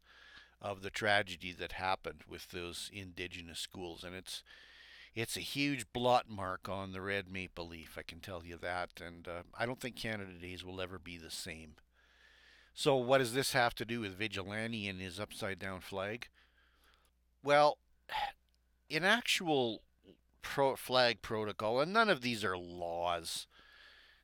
[0.61, 4.43] of the tragedy that happened with those indigenous schools, and it's
[5.15, 7.97] it's a huge blot mark on the red maple leaf.
[7.99, 11.19] I can tell you that, and uh, I don't think Canada Days will ever be
[11.19, 11.75] the same.
[12.75, 16.29] So, what does this have to do with Vigilante and his upside down flag?
[17.43, 17.79] Well,
[18.89, 19.83] in actual
[20.43, 23.47] pro- flag protocol, and none of these are laws.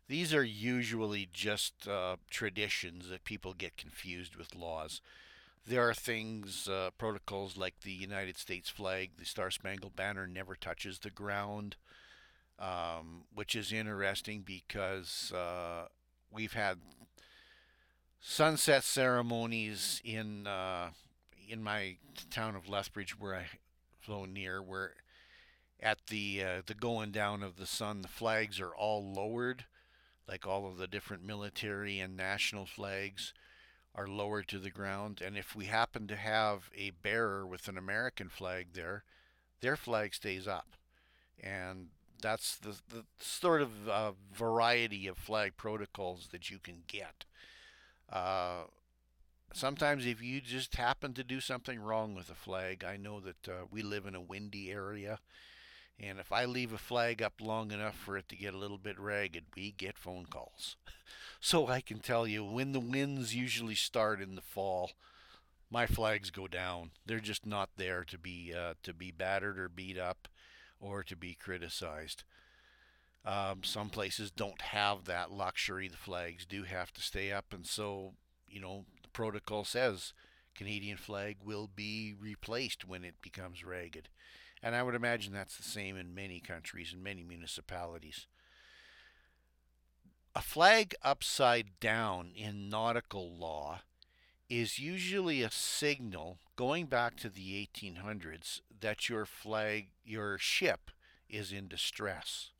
[0.09, 5.01] These are usually just uh, traditions that people get confused with laws.
[5.66, 10.55] There are things, uh, protocols like the United States flag, the Star Spangled Banner never
[10.55, 11.77] touches the ground,
[12.59, 15.89] um, which is interesting because uh,
[16.32, 16.78] we've had
[18.19, 20.89] sunset ceremonies in uh,
[21.48, 21.96] in my
[22.30, 23.46] town of Lethbridge, where I
[24.00, 24.94] flow near, where
[25.80, 29.64] at the uh, the going down of the sun, the flags are all lowered,
[30.28, 33.32] like all of the different military and national flags
[33.94, 35.20] are lowered to the ground.
[35.24, 39.04] And if we happen to have a bearer with an American flag there,
[39.60, 40.76] their flag stays up.
[41.42, 41.88] And
[42.20, 47.24] that's the, the sort of uh, variety of flag protocols that you can get.
[48.10, 48.64] Uh,
[49.52, 53.48] sometimes, if you just happen to do something wrong with a flag, I know that
[53.48, 55.18] uh, we live in a windy area.
[56.00, 58.78] And if I leave a flag up long enough for it to get a little
[58.78, 60.76] bit ragged, we get phone calls.
[61.40, 64.90] So I can tell you when the winds usually start in the fall,
[65.70, 66.90] my flags go down.
[67.06, 70.28] They're just not there to be uh, to be battered or beat up
[70.80, 72.24] or to be criticized.
[73.24, 75.88] Um, some places don't have that luxury.
[75.88, 78.14] The flags do have to stay up, and so
[78.48, 78.84] you know
[79.19, 80.12] protocol says
[80.55, 84.09] Canadian flag will be replaced when it becomes ragged.
[84.62, 88.28] And I would imagine that's the same in many countries and many municipalities.
[90.36, 93.81] A flag upside down in nautical law
[94.49, 100.93] is usually a signal going back to the 1800s that your flag, your ship,
[101.28, 102.51] is in distress.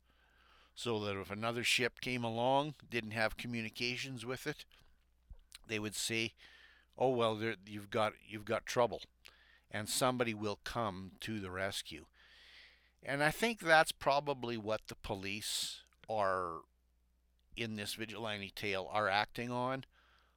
[0.75, 4.65] So that if another ship came along, didn't have communications with it,
[5.69, 6.33] they would say,
[6.97, 9.01] "Oh well, there, you've got you've got trouble,"
[9.71, 12.05] and somebody will come to the rescue.
[13.01, 16.61] And I think that's probably what the police are
[17.55, 19.85] in this vigilante tale are acting on.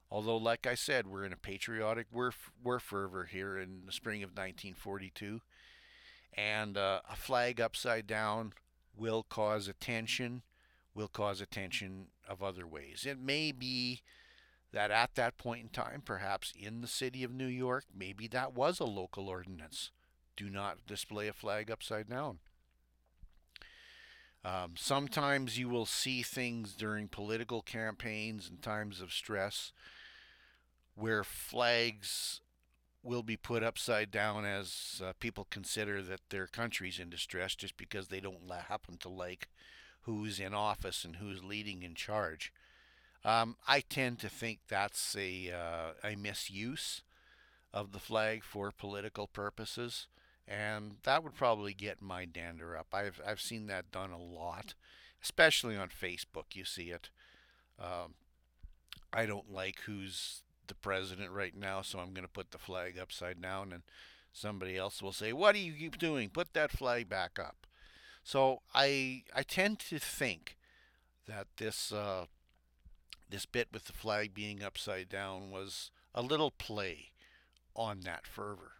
[0.09, 2.33] Although, like I said, we're in a patriotic war,
[2.63, 5.41] war fervor here in the spring of 1942,
[6.35, 8.53] and uh, a flag upside down
[8.95, 10.43] will cause attention,
[10.93, 13.05] will cause attention of other ways.
[13.09, 14.01] It may be
[14.73, 18.53] that at that point in time, perhaps in the city of New York, maybe that
[18.53, 19.91] was a local ordinance.
[20.35, 22.39] Do not display a flag upside down.
[24.43, 29.71] Um, sometimes you will see things during political campaigns and times of stress
[30.95, 32.41] where flags
[33.03, 37.77] will be put upside down as uh, people consider that their country's in distress just
[37.77, 39.47] because they don't happen to like
[40.01, 42.51] who's in office and who's leading in charge.
[43.25, 47.01] Um, I tend to think that's a uh, a misuse
[47.73, 50.07] of the flag for political purposes
[50.47, 52.87] and that would probably get my dander up.
[52.93, 54.73] I've I've seen that done a lot,
[55.21, 56.53] especially on Facebook.
[56.53, 57.09] You see it.
[57.79, 58.15] Um,
[59.11, 62.97] I don't like who's the president right now, so I'm going to put the flag
[62.99, 63.83] upside down, and
[64.33, 66.29] somebody else will say, "What do you keep doing?
[66.29, 67.65] Put that flag back up."
[68.23, 70.57] So I I tend to think
[71.27, 72.25] that this uh,
[73.29, 77.11] this bit with the flag being upside down was a little play
[77.75, 78.73] on that fervor.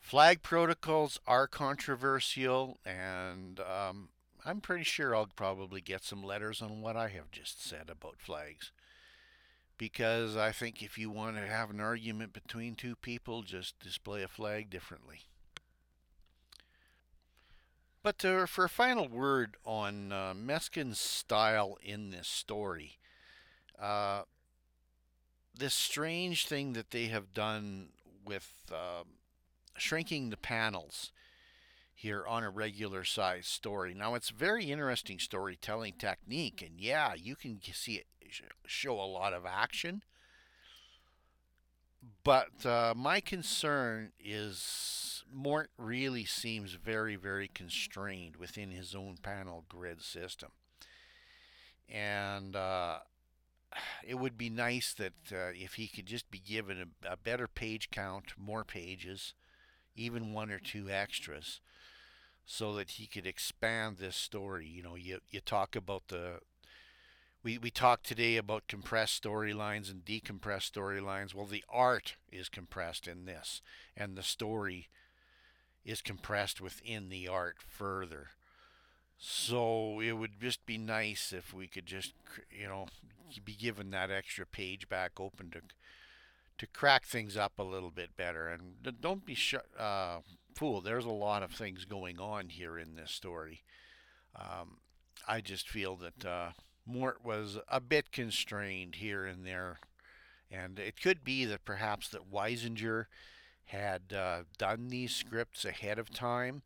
[0.00, 4.10] Flag protocols are controversial, and um,
[4.44, 8.20] I'm pretty sure I'll probably get some letters on what I have just said about
[8.20, 8.70] flags.
[9.76, 14.22] Because I think if you want to have an argument between two people, just display
[14.22, 15.22] a flag differently.
[18.06, 23.00] But uh, for a final word on uh, Meskin's style in this story,
[23.82, 24.22] uh,
[25.52, 27.88] this strange thing that they have done
[28.24, 29.02] with uh,
[29.76, 31.10] shrinking the panels
[31.96, 33.92] here on a regular size story.
[33.92, 38.06] Now, it's very interesting storytelling technique, and yeah, you can see it
[38.66, 40.04] show a lot of action.
[42.22, 49.64] But uh, my concern is Mort really seems very, very constrained within his own panel
[49.68, 50.50] grid system.
[51.88, 52.98] And uh,
[54.06, 57.46] it would be nice that uh, if he could just be given a, a better
[57.46, 59.34] page count, more pages,
[59.94, 61.60] even one or two extras
[62.44, 64.66] so that he could expand this story.
[64.66, 66.38] You know, you you talk about the
[67.42, 71.34] we we talked today about compressed storylines and decompressed storylines.
[71.34, 73.60] Well, the art is compressed in this,
[73.96, 74.88] and the story
[75.86, 78.30] is compressed within the art further.
[79.16, 82.12] So it would just be nice if we could just,
[82.50, 82.86] you know,
[83.44, 85.60] be given that extra page back open to
[86.58, 88.48] to crack things up a little bit better.
[88.48, 90.20] And don't be sh- uh,
[90.54, 90.84] fooled.
[90.84, 93.62] There's a lot of things going on here in this story.
[94.34, 94.78] Um,
[95.28, 96.50] I just feel that uh,
[96.86, 99.80] Mort was a bit constrained here and there,
[100.50, 103.04] and it could be that perhaps that Weisinger
[103.66, 106.62] had uh, done these scripts ahead of time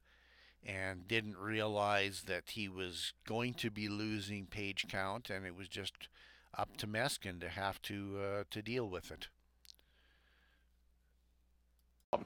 [0.64, 5.68] and didn't realize that he was going to be losing page count, and it was
[5.68, 6.08] just
[6.56, 9.28] up to Meskin to have to uh, to deal with it.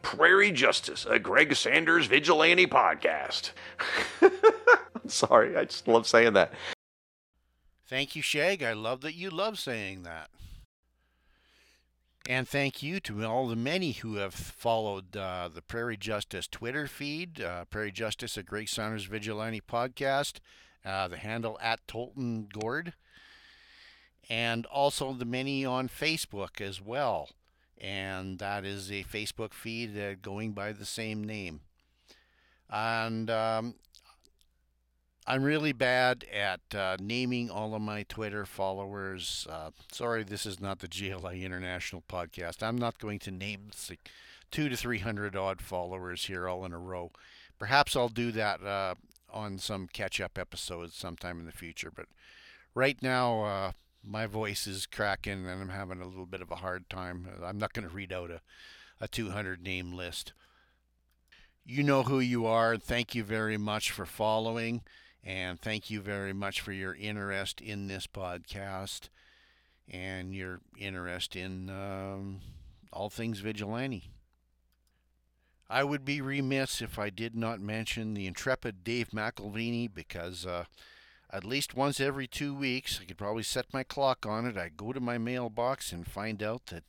[0.03, 3.53] Prairie Justice, a Greg Saunders vigilante podcast.
[5.07, 6.53] Sorry, I just love saying that.
[7.87, 8.63] Thank you, Shag.
[8.63, 10.31] I love that you love saying that.
[12.29, 16.87] And thank you to all the many who have followed uh, the Prairie Justice Twitter
[16.87, 20.39] feed, uh, Prairie Justice, a Greg Saunders Vigilante podcast,
[20.85, 22.95] uh, the handle at Tolton Gord,
[24.31, 27.29] and also the many on Facebook as well
[27.85, 31.61] and that is a Facebook feed uh, going by the same name.
[32.71, 33.75] And um,
[35.27, 39.47] I'm really bad at uh, naming all of my Twitter followers.
[39.49, 42.63] Uh, sorry, this is not the JLI International podcast.
[42.63, 43.97] I'm not going to name the
[44.51, 47.11] two to three hundred odd followers here all in a row.
[47.59, 48.97] Perhaps I'll do that uh,
[49.33, 51.91] on some catch-up episodes sometime in the future.
[51.95, 52.07] But
[52.75, 53.73] right now, uh,
[54.07, 57.29] my voice is cracking and I'm having a little bit of a hard time.
[57.43, 58.41] I'm not going to read out a,
[59.01, 60.33] a 200 name list.
[61.65, 62.77] You know who you are.
[62.77, 64.83] Thank you very much for following,
[65.25, 69.09] and thank you very much for your interest in this podcast
[69.91, 72.41] and your interest in um,
[72.93, 74.11] all things vigilante.
[75.69, 80.65] I would be remiss if I did not mention the intrepid Dave McElvaney because uh,
[81.35, 83.01] at least once every two weeks.
[83.03, 84.57] I could probably set my clock on it.
[84.57, 86.85] I go to my mailbox and find out that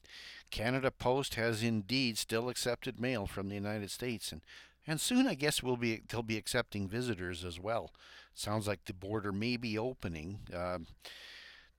[0.52, 4.42] Canada Post has indeed still accepted mail from the United States, and
[4.86, 7.92] and soon I guess we'll be they'll be accepting visitors as well.
[8.36, 10.42] Sounds like the border may be opening.
[10.54, 10.80] Uh,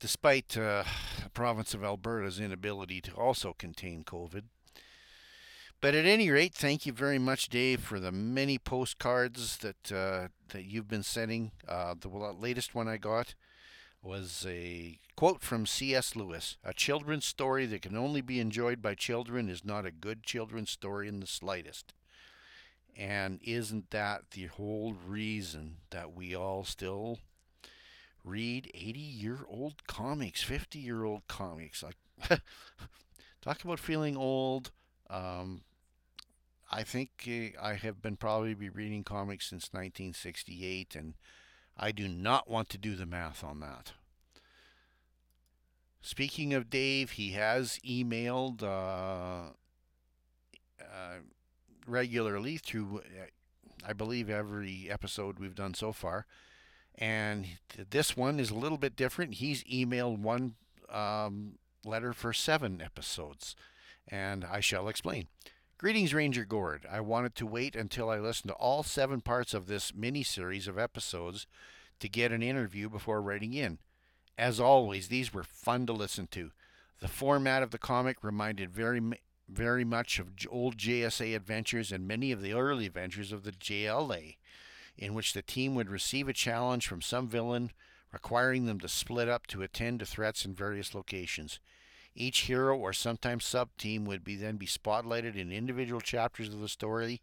[0.00, 0.84] despite uh,
[1.22, 4.44] the province of Alberta's inability to also contain COVID.
[5.80, 10.28] But at any rate, thank you very much, Dave, for the many postcards that uh,
[10.48, 11.52] that you've been sending.
[11.68, 13.34] Uh, the latest one I got
[14.02, 16.16] was a quote from C.S.
[16.16, 20.22] Lewis: "A children's story that can only be enjoyed by children is not a good
[20.22, 21.92] children's story in the slightest."
[22.96, 27.18] And isn't that the whole reason that we all still
[28.24, 31.82] read 80 year old comics, 50 year old comics?
[31.82, 31.96] Like,
[33.42, 34.70] talk about feeling old.
[35.10, 35.62] Um,
[36.70, 41.14] I think uh, I have been probably be reading comics since 1968, and
[41.76, 43.92] I do not want to do the math on that.
[46.00, 49.50] Speaking of Dave, he has emailed uh,
[50.80, 51.18] uh,
[51.86, 53.02] regularly through,
[53.86, 56.26] I believe, every episode we've done so far.
[56.98, 57.46] And
[57.90, 59.34] this one is a little bit different.
[59.34, 60.54] He's emailed one
[60.88, 63.54] um, letter for seven episodes,
[64.08, 65.26] and I shall explain.
[65.78, 66.86] Greetings, Ranger Gord.
[66.90, 70.66] I wanted to wait until I listened to all seven parts of this mini series
[70.66, 71.46] of episodes
[72.00, 73.78] to get an interview before writing in.
[74.38, 76.50] As always, these were fun to listen to.
[77.00, 79.02] The format of the comic reminded very,
[79.48, 84.36] very much of old JSA adventures and many of the early adventures of the JLA,
[84.98, 87.70] in which the team would receive a challenge from some villain
[88.12, 91.60] requiring them to split up to attend to threats in various locations.
[92.14, 96.60] Each hero or sometimes sub team would be then be spotlighted in individual chapters of
[96.60, 97.20] the story,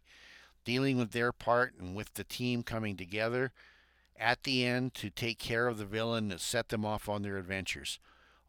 [0.64, 3.52] dealing with their part and with the team coming together
[4.16, 7.36] at the end to take care of the villain and set them off on their
[7.36, 7.98] adventures.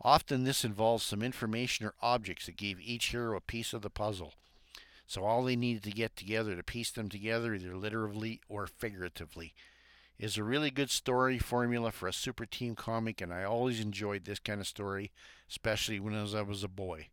[0.01, 3.89] Often this involves some information or objects that gave each hero a piece of the
[3.89, 4.33] puzzle.
[5.07, 9.53] So all they needed to get together to piece them together, either literally or figuratively,
[10.17, 14.25] is a really good story formula for a super team comic, and I always enjoyed
[14.25, 15.11] this kind of story,
[15.49, 17.09] especially when I was, I was a boy.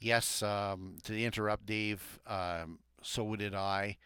[0.00, 3.96] Yes, um, to interrupt Dave, um, so did I.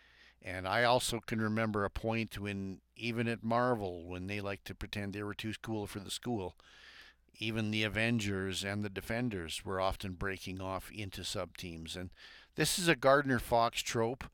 [0.43, 4.75] And I also can remember a point when, even at Marvel, when they liked to
[4.75, 6.55] pretend they were too cool for the school,
[7.39, 11.97] even the Avengers and the Defenders were often breaking off into sub teams.
[11.97, 12.11] And
[12.57, 14.25] this is a Gardner Fox trope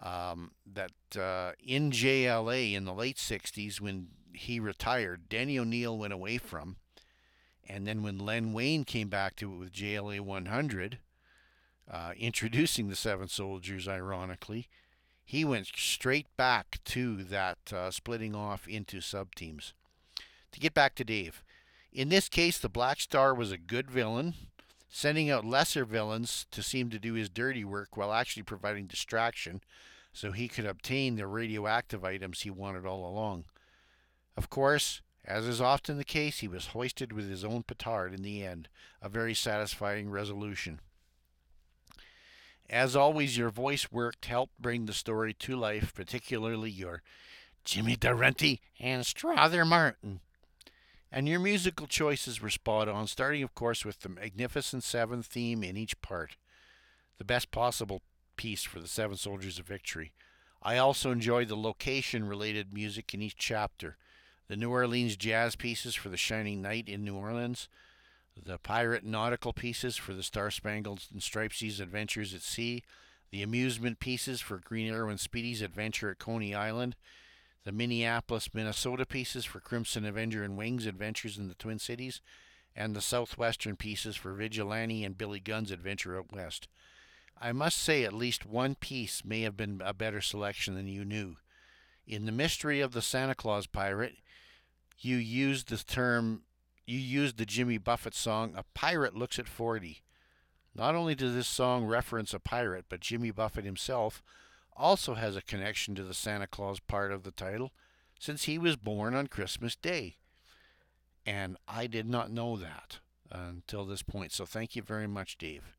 [0.00, 6.12] um, that uh, in JLA in the late 60s, when he retired, Denny O'Neil went
[6.12, 6.76] away from.
[7.68, 10.98] And then when Len Wein came back to it with JLA 100,
[11.90, 14.68] uh, introducing the Seven Soldiers, ironically,
[15.24, 19.74] he went straight back to that uh, splitting off into sub teams.
[20.52, 21.44] To get back to Dave,
[21.92, 24.34] in this case, the Black Star was a good villain,
[24.88, 29.60] sending out lesser villains to seem to do his dirty work while actually providing distraction
[30.12, 33.44] so he could obtain the radioactive items he wanted all along.
[34.36, 38.22] Of course, as is often the case, he was hoisted with his own petard in
[38.22, 38.68] the end,
[39.02, 40.80] a very satisfying resolution.
[42.70, 47.02] As always, your voice work helped bring the story to life, particularly your
[47.64, 50.20] Jimmy Durante and Strother Martin.
[51.10, 55.64] And your musical choices were spot on, starting, of course, with the Magnificent Seven theme
[55.64, 56.36] in each part,
[57.16, 58.02] the best possible
[58.36, 60.12] piece for the Seven Soldiers of Victory.
[60.62, 63.96] I also enjoyed the location related music in each chapter
[64.48, 67.68] the New Orleans jazz pieces for the Shining Knight in New Orleans,
[68.34, 72.82] the pirate nautical pieces for the Star Spangled and Stripes' adventures at sea,
[73.30, 76.96] the amusement pieces for Green Arrow and Speedy's adventure at Coney Island,
[77.64, 82.20] the Minneapolis, Minnesota pieces for Crimson Avenger and Wings adventures in the Twin Cities,
[82.74, 86.68] and the Southwestern pieces for Vigilante and Billy Gunn's adventure out west.
[87.40, 91.04] I must say, at least one piece may have been a better selection than you
[91.04, 91.36] knew.
[92.06, 94.16] In The Mystery of the Santa Claus Pirate,
[94.98, 96.42] you used the term,
[96.86, 100.02] you used the Jimmy Buffett song, A Pirate Looks at 40.
[100.74, 104.22] Not only does this song reference a pirate, but Jimmy Buffett himself
[104.78, 107.72] also has a connection to the Santa Claus part of the title,
[108.18, 110.16] since he was born on Christmas Day.
[111.26, 112.98] And I did not know that
[113.30, 115.76] until this point, so thank you very much, Dave.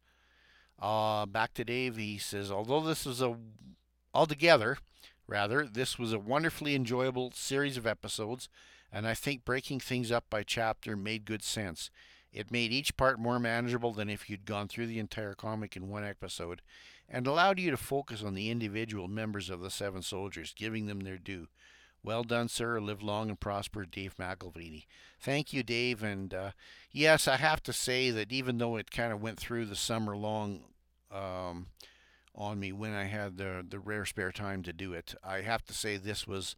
[0.79, 3.35] Uh, back to Dave, he says, although this is a
[4.13, 4.77] altogether,
[5.27, 8.47] rather, this was a wonderfully enjoyable series of episodes
[8.91, 11.89] and I think breaking things up by chapter made good sense.
[12.31, 15.89] It made each part more manageable than if you'd gone through the entire comic in
[15.89, 16.61] one episode,
[17.09, 21.01] and allowed you to focus on the individual members of the Seven Soldiers, giving them
[21.01, 21.47] their due.
[22.03, 22.79] Well done, sir.
[22.79, 24.85] Live long and prosper, Dave McElvaney.
[25.19, 26.01] Thank you, Dave.
[26.01, 26.51] And uh,
[26.91, 30.15] yes, I have to say that even though it kind of went through the summer
[30.15, 30.61] long
[31.11, 31.67] um,
[32.33, 35.65] on me when I had the the rare spare time to do it, I have
[35.65, 36.55] to say this was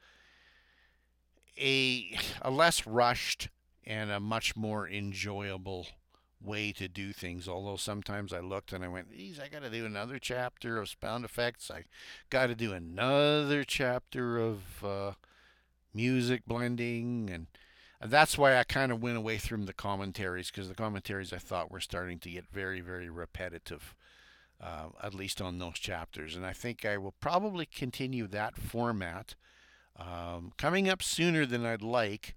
[1.59, 3.49] a a less rushed
[3.83, 5.87] and a much more enjoyable
[6.43, 7.47] way to do things.
[7.47, 10.93] Although sometimes I looked and I went, "Geez, I got to do another chapter of
[11.01, 11.71] sound effects.
[11.71, 11.85] I
[12.29, 15.11] got to do another chapter of uh,
[15.93, 17.47] music blending," and,
[18.03, 21.69] that's why I kind of went away from the commentaries because the commentaries I thought
[21.69, 23.93] were starting to get very, very repetitive.
[24.59, 29.33] Uh, at least on those chapters, and I think I will probably continue that format
[29.97, 32.35] um, coming up sooner than I'd like,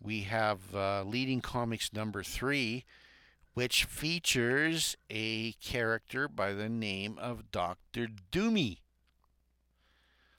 [0.00, 2.84] we have uh, Leading Comics number three,
[3.54, 8.08] which features a character by the name of Dr.
[8.30, 8.78] Doomy.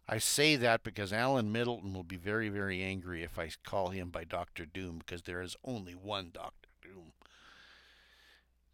[0.08, 4.10] I say that because Alan Middleton will be very, very angry if I call him
[4.10, 4.66] by Dr.
[4.66, 6.70] Doom because there is only one Dr.
[6.84, 7.14] Doom.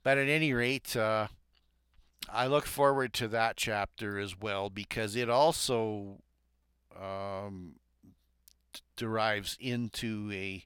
[0.03, 1.27] But at any rate, uh,
[2.29, 6.17] I look forward to that chapter as well because it also
[6.99, 7.75] um,
[8.97, 10.65] derives into a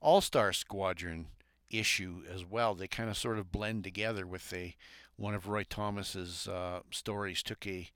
[0.00, 1.28] All-Star Squadron
[1.72, 2.74] issue as well.
[2.74, 4.76] They kind of sort of blend together with a
[5.16, 7.90] one of Roy Thomas's uh, stories took a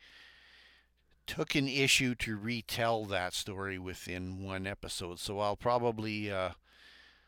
[1.27, 5.19] took an issue to retell that story within one episode.
[5.19, 6.51] So I'll probably uh,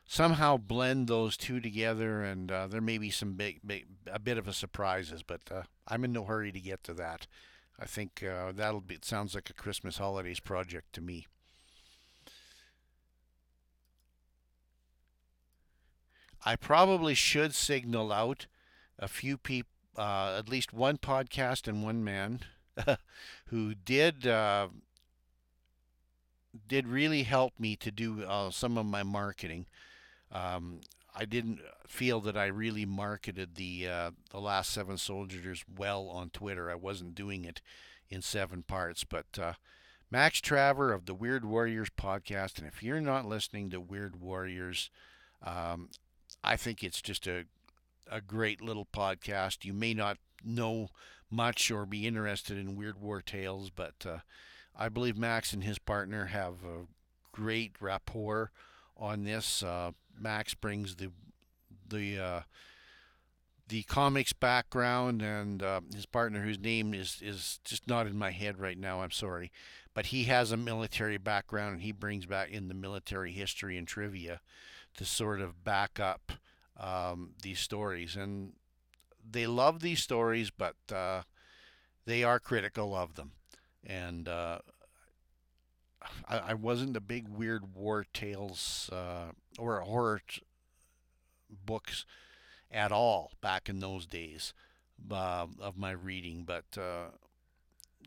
[0.06, 4.38] somehow blend those two together, and uh, there may be some big, big, a bit
[4.38, 7.26] of a surprises, but uh, I'm in no hurry to get to that.
[7.78, 8.94] I think uh, that'll be.
[8.94, 11.26] It sounds like a Christmas holidays project to me.
[16.44, 18.46] I probably should signal out
[18.98, 22.40] a few people, uh, at least one podcast and one man,
[23.46, 24.68] who did uh,
[26.66, 29.66] did really help me to do uh, some of my marketing.
[30.32, 30.80] Um,
[31.14, 36.30] I didn't feel that I really marketed the uh, the last seven soldiers well on
[36.30, 36.70] Twitter.
[36.70, 37.60] I wasn't doing it
[38.08, 39.54] in seven parts, but uh,
[40.10, 44.90] Max Traver of the Weird Warriors podcast, and if you're not listening to Weird Warriors,
[45.42, 45.90] um,
[46.42, 47.44] I think it's just a
[48.10, 49.64] a great little podcast.
[49.64, 50.88] You may not know
[51.30, 54.18] much or be interested in Weird War tales, but uh,
[54.74, 56.86] I believe Max and his partner have a
[57.32, 58.50] great rapport
[58.96, 59.62] on this.
[59.62, 61.10] Uh, Max brings the
[61.88, 62.40] the uh,
[63.68, 68.30] the comics background, and uh, his partner, whose name is is just not in my
[68.30, 69.02] head right now.
[69.02, 69.52] I'm sorry,
[69.94, 73.86] but he has a military background, and he brings back in the military history and
[73.86, 74.40] trivia
[74.98, 76.32] to sort of back up
[76.78, 78.52] um, these stories, and
[79.28, 81.22] they love these stories, but uh,
[82.04, 83.32] they are critical of them,
[83.84, 84.28] and.
[84.28, 84.58] Uh,
[86.28, 90.42] I, I wasn't a big weird war tales uh, or horror t-
[91.64, 92.04] books
[92.70, 94.52] at all back in those days
[95.10, 97.10] uh, of my reading, but uh,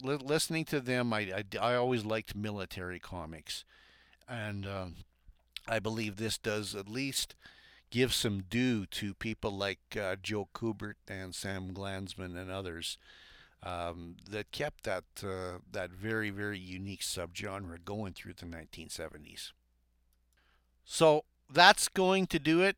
[0.03, 3.65] li- listening to them, I, I, I, always liked military comics,
[4.27, 4.87] and uh,
[5.67, 7.35] I believe this does at least
[7.89, 12.97] give some due to people like uh, Joe Kubert and Sam Glanzman and others.
[13.63, 19.51] Um, that kept that uh, that very very unique subgenre going through the 1970s.
[20.83, 22.75] So that's going to do it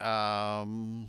[0.00, 1.08] um,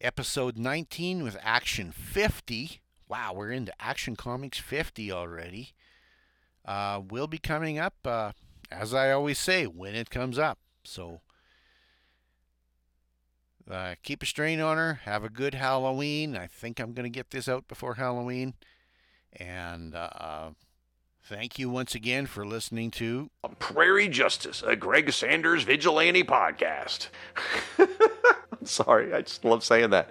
[0.00, 2.80] episode 19 with Action 50.
[3.08, 5.72] Wow, we're into Action Comics 50 already.
[6.64, 8.32] Uh, will be coming up, uh,
[8.70, 10.58] as I always say, when it comes up.
[10.84, 11.20] So
[13.70, 15.00] uh, keep a strain on her.
[15.04, 16.36] Have a good Halloween.
[16.36, 18.54] I think I'm going to get this out before Halloween.
[19.32, 20.50] And uh,
[21.28, 23.28] Thank you once again for listening to
[23.58, 27.08] Prairie Justice, a Greg Saunders vigilante podcast.
[28.64, 30.08] Sorry, I just love saying that.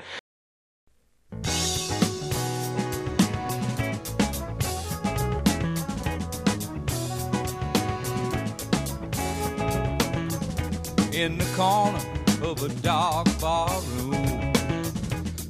[11.18, 11.98] In the corner
[12.44, 14.54] of a dark bar room,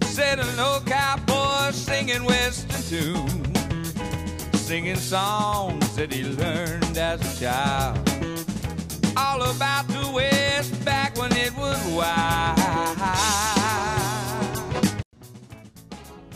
[0.02, 3.48] sat an old cowboy singing western tune
[4.68, 7.98] singing songs that he learned as a child.
[9.18, 12.57] All about the West back when it was wild.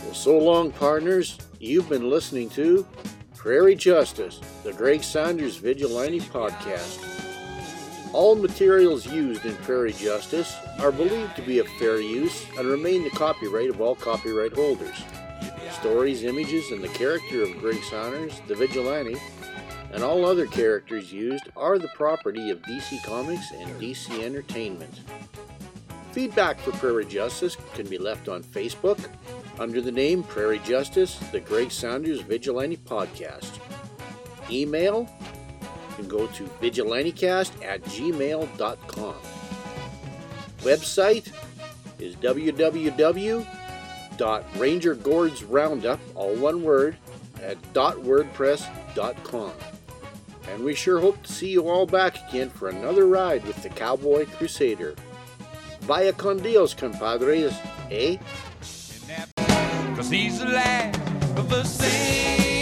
[0.02, 1.38] Well, so long, partners.
[1.58, 2.86] You've been listening to
[3.34, 7.11] Prairie Justice, the Greg Saunders Vigilante Podcast.
[8.12, 13.04] All materials used in Prairie Justice are believed to be of fair use and remain
[13.04, 15.02] the copyright of all copyright holders
[15.72, 19.16] stories, images, and the character of Greg Saunders, the Vigilante,
[19.92, 25.00] and all other characters used are the property of DC Comics and DC Entertainment.
[26.12, 29.10] Feedback for Prairie Justice can be left on Facebook
[29.58, 33.58] under the name Prairie Justice, the Greg Saunders Vigilante Podcast.
[34.50, 35.08] Email
[35.92, 39.14] can go to vigilantecast at gmail.com.
[40.62, 41.32] Website
[41.98, 43.46] is www
[44.16, 46.96] dot Ranger Gord's Roundup, all one word,
[47.42, 49.52] at wordpress.com.
[50.48, 53.68] And we sure hope to see you all back again for another ride with the
[53.68, 54.94] Cowboy Crusader.
[55.80, 57.58] Vaya con Dios, compadres,
[57.90, 58.16] eh?
[59.96, 61.00] Cause he's the last
[61.36, 62.52] of the same.